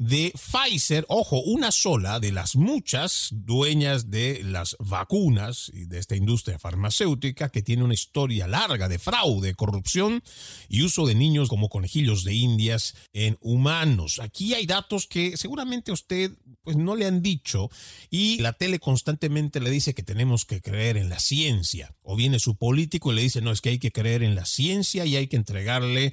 de 0.00 0.32
Pfizer, 0.34 1.04
ojo, 1.08 1.42
una 1.42 1.70
sola 1.70 2.20
de 2.20 2.32
las 2.32 2.56
muchas 2.56 3.28
dueñas 3.32 4.10
de 4.10 4.42
las 4.42 4.74
vacunas 4.78 5.70
y 5.74 5.84
de 5.84 5.98
esta 5.98 6.16
industria 6.16 6.58
farmacéutica 6.58 7.50
que 7.50 7.60
tiene 7.60 7.84
una 7.84 7.92
historia 7.92 8.46
larga 8.46 8.88
de 8.88 8.98
fraude, 8.98 9.52
corrupción 9.52 10.22
y 10.70 10.84
uso 10.84 11.06
de 11.06 11.14
niños 11.14 11.50
como 11.50 11.68
conejillos 11.68 12.24
de 12.24 12.32
indias 12.32 12.94
en 13.12 13.36
humanos. 13.42 14.20
Aquí 14.20 14.54
hay 14.54 14.64
datos 14.64 15.06
que 15.06 15.36
seguramente 15.36 15.92
usted 15.92 16.32
pues 16.62 16.78
no 16.78 16.96
le 16.96 17.04
han 17.04 17.20
dicho 17.20 17.70
y 18.08 18.38
la 18.38 18.54
tele 18.54 18.78
constantemente 18.78 19.60
le 19.60 19.68
dice 19.68 19.92
que 19.92 20.02
tenemos 20.02 20.46
que 20.46 20.62
creer 20.62 20.96
en 20.96 21.10
la 21.10 21.18
ciencia 21.18 21.94
o 22.02 22.16
viene 22.16 22.38
su 22.38 22.56
político 22.56 23.12
y 23.12 23.16
le 23.16 23.22
dice 23.22 23.29
no 23.36 23.52
es 23.52 23.60
que 23.60 23.70
hay 23.70 23.78
que 23.78 23.92
creer 23.92 24.22
en 24.22 24.34
la 24.34 24.44
ciencia 24.44 25.04
y 25.04 25.16
hay 25.16 25.28
que 25.28 25.36
entregarle 25.36 26.12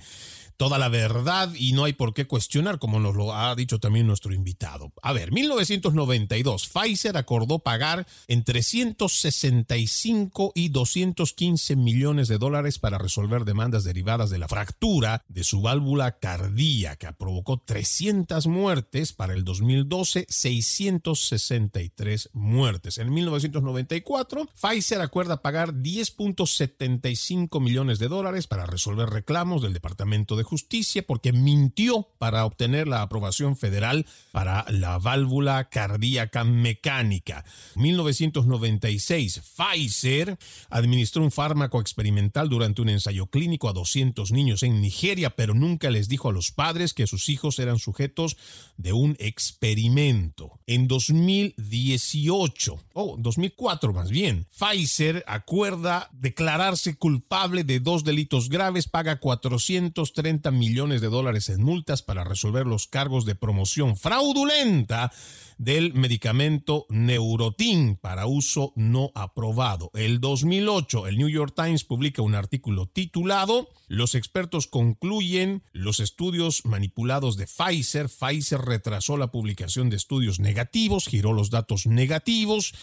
toda 0.57 0.79
la 0.79 0.89
verdad 0.89 1.53
y 1.55 1.73
no 1.73 1.85
hay 1.85 1.93
por 1.93 2.13
qué 2.13 2.25
cuestionar, 2.25 2.79
como 2.79 2.99
nos 2.99 3.15
lo 3.15 3.33
ha 3.33 3.55
dicho 3.55 3.79
también 3.79 4.07
nuestro 4.07 4.33
invitado. 4.33 4.91
A 5.03 5.13
ver, 5.13 5.31
1992, 5.31 6.67
Pfizer 6.67 7.15
acordó 7.15 7.59
pagar 7.59 8.07
entre 8.27 8.63
165 8.63 10.51
y 10.55 10.69
215 10.69 11.75
millones 11.75 12.27
de 12.27 12.39
dólares 12.39 12.79
para 12.79 12.97
resolver 12.97 13.45
demandas 13.45 13.83
derivadas 13.83 14.31
de 14.31 14.39
la 14.39 14.47
fractura 14.47 15.23
de 15.27 15.43
su 15.43 15.61
válvula 15.61 16.17
cardíaca. 16.17 17.11
Provocó 17.13 17.59
300 17.59 18.47
muertes 18.47 19.13
para 19.13 19.33
el 19.33 19.43
2012, 19.43 20.25
663 20.27 22.31
muertes. 22.33 22.97
En 22.97 23.13
1994, 23.13 24.49
Pfizer 24.59 25.01
acuerda 25.01 25.43
pagar 25.43 25.73
10.75 25.73 27.61
millones 27.61 27.99
de 27.99 28.07
dólares 28.07 28.47
para 28.47 28.65
resolver 28.65 29.07
reclamos 29.09 29.61
del 29.61 29.73
Departamento 29.73 30.35
de 30.35 30.46
Justicia 30.47 31.05
porque 31.05 31.33
mintió 31.33 32.07
para 32.17 32.45
obtener 32.45 32.87
la 32.87 33.01
aprobación 33.01 33.57
federal 33.57 34.05
para 34.31 34.65
la 34.69 34.97
válvula 34.97 35.67
cardíaca 35.69 36.45
mecánica. 36.45 37.43
1996, 37.75 39.41
Pfizer 39.41 40.37
administró 40.69 41.21
un 41.23 41.31
fármaco 41.31 41.81
experimental 41.81 42.47
durante 42.47 42.81
un 42.81 42.87
ensayo 42.87 43.27
clínico 43.27 43.67
a 43.67 43.73
200 43.73 44.31
niños 44.31 44.63
en 44.63 44.79
Nigeria, 44.79 45.31
pero 45.31 45.53
nunca 45.53 45.89
les 45.89 46.07
dijo 46.07 46.29
a 46.29 46.33
los 46.33 46.51
padres 46.51 46.93
que 46.93 47.07
sus 47.07 47.27
hijos 47.27 47.59
eran 47.59 47.77
sujetos 47.77 48.37
de 48.77 48.93
un 48.93 49.17
experimento. 49.19 50.61
En 50.65 50.87
2018, 50.87 52.79
o 52.93 53.17
2004 53.19 53.91
más 53.91 54.09
bien, 54.09 54.47
Pfizer 54.57 55.25
acuerda 55.27 56.09
declararse 56.13 56.95
culpable 56.95 57.65
de 57.65 57.81
dos 57.81 58.05
delitos 58.05 58.47
graves, 58.47 58.87
paga 58.87 59.19
430 59.19 60.36
millones 60.51 61.01
de 61.01 61.07
dólares 61.07 61.49
en 61.49 61.63
multas 61.63 62.01
para 62.01 62.23
resolver 62.23 62.65
los 62.65 62.87
cargos 62.87 63.25
de 63.25 63.35
promoción 63.35 63.97
fraudulenta 63.97 65.11
del 65.57 65.93
medicamento 65.93 66.85
Neurotin 66.89 67.95
para 67.95 68.27
uso 68.27 68.73
no 68.75 69.11
aprobado. 69.15 69.89
El 69.93 70.19
2008, 70.21 71.07
el 71.07 71.17
New 71.17 71.29
York 71.29 71.53
Times 71.55 71.83
publica 71.83 72.21
un 72.21 72.35
artículo 72.35 72.87
titulado 72.87 73.69
Los 73.87 74.15
expertos 74.15 74.67
concluyen 74.67 75.63
los 75.73 75.99
estudios 75.99 76.65
manipulados 76.65 77.37
de 77.37 77.47
Pfizer. 77.47 78.09
Pfizer 78.09 78.61
retrasó 78.61 79.17
la 79.17 79.31
publicación 79.31 79.89
de 79.89 79.97
estudios 79.97 80.39
negativos, 80.39 81.07
giró 81.07 81.33
los 81.33 81.49
datos 81.49 81.87
negativos. 81.87 82.73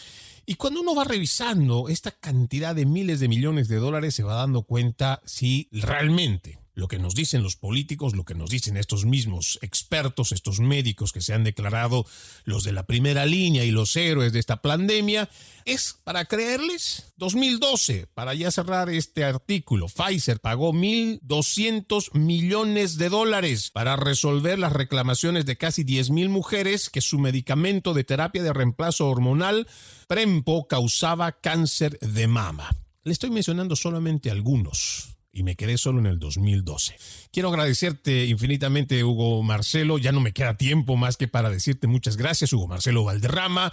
Y 0.46 0.56
cuando 0.56 0.80
uno 0.80 0.94
va 0.94 1.04
revisando 1.04 1.88
esta 1.88 2.10
cantidad 2.10 2.74
de 2.74 2.84
miles 2.84 3.20
de 3.20 3.28
millones 3.28 3.68
de 3.68 3.76
dólares, 3.76 4.14
se 4.14 4.24
va 4.24 4.34
dando 4.34 4.62
cuenta 4.62 5.22
si 5.24 5.68
realmente 5.72 6.58
lo 6.74 6.88
que 6.88 6.98
nos 6.98 7.14
dicen 7.14 7.42
los 7.42 7.56
políticos, 7.56 8.14
lo 8.14 8.24
que 8.24 8.34
nos 8.34 8.50
dicen 8.50 8.76
estos 8.76 9.04
mismos 9.04 9.58
expertos, 9.62 10.32
estos 10.32 10.60
médicos 10.60 11.12
que 11.12 11.20
se 11.20 11.32
han 11.32 11.44
declarado 11.44 12.04
los 12.44 12.64
de 12.64 12.72
la 12.72 12.84
primera 12.84 13.26
línea 13.26 13.64
y 13.64 13.70
los 13.70 13.96
héroes 13.96 14.32
de 14.32 14.40
esta 14.40 14.60
pandemia, 14.60 15.28
es 15.64 15.98
para 16.04 16.24
creerles. 16.24 17.12
2012, 17.16 18.08
para 18.12 18.34
ya 18.34 18.50
cerrar 18.50 18.90
este 18.90 19.24
artículo, 19.24 19.86
Pfizer 19.88 20.40
pagó 20.40 20.72
1.200 20.72 22.12
millones 22.14 22.98
de 22.98 23.08
dólares 23.08 23.70
para 23.70 23.96
resolver 23.96 24.58
las 24.58 24.72
reclamaciones 24.72 25.46
de 25.46 25.56
casi 25.56 25.84
10.000 25.84 26.28
mujeres 26.28 26.90
que 26.90 27.00
su 27.00 27.18
medicamento 27.18 27.94
de 27.94 28.04
terapia 28.04 28.42
de 28.42 28.52
reemplazo 28.52 29.08
hormonal, 29.08 29.68
Prempo, 30.08 30.66
causaba 30.66 31.32
cáncer 31.32 31.98
de 32.00 32.26
mama. 32.26 32.70
Le 33.04 33.12
estoy 33.12 33.30
mencionando 33.30 33.76
solamente 33.76 34.30
algunos 34.30 35.13
y 35.34 35.42
me 35.42 35.56
quedé 35.56 35.76
solo 35.76 35.98
en 35.98 36.06
el 36.06 36.18
2012. 36.18 36.96
Quiero 37.32 37.48
agradecerte 37.48 38.26
infinitamente, 38.26 39.02
Hugo 39.02 39.42
Marcelo. 39.42 39.98
Ya 39.98 40.12
no 40.12 40.20
me 40.20 40.32
queda 40.32 40.56
tiempo 40.56 40.96
más 40.96 41.16
que 41.16 41.28
para 41.28 41.50
decirte 41.50 41.88
muchas 41.88 42.16
gracias, 42.16 42.52
Hugo 42.52 42.68
Marcelo 42.68 43.04
Valderrama. 43.04 43.72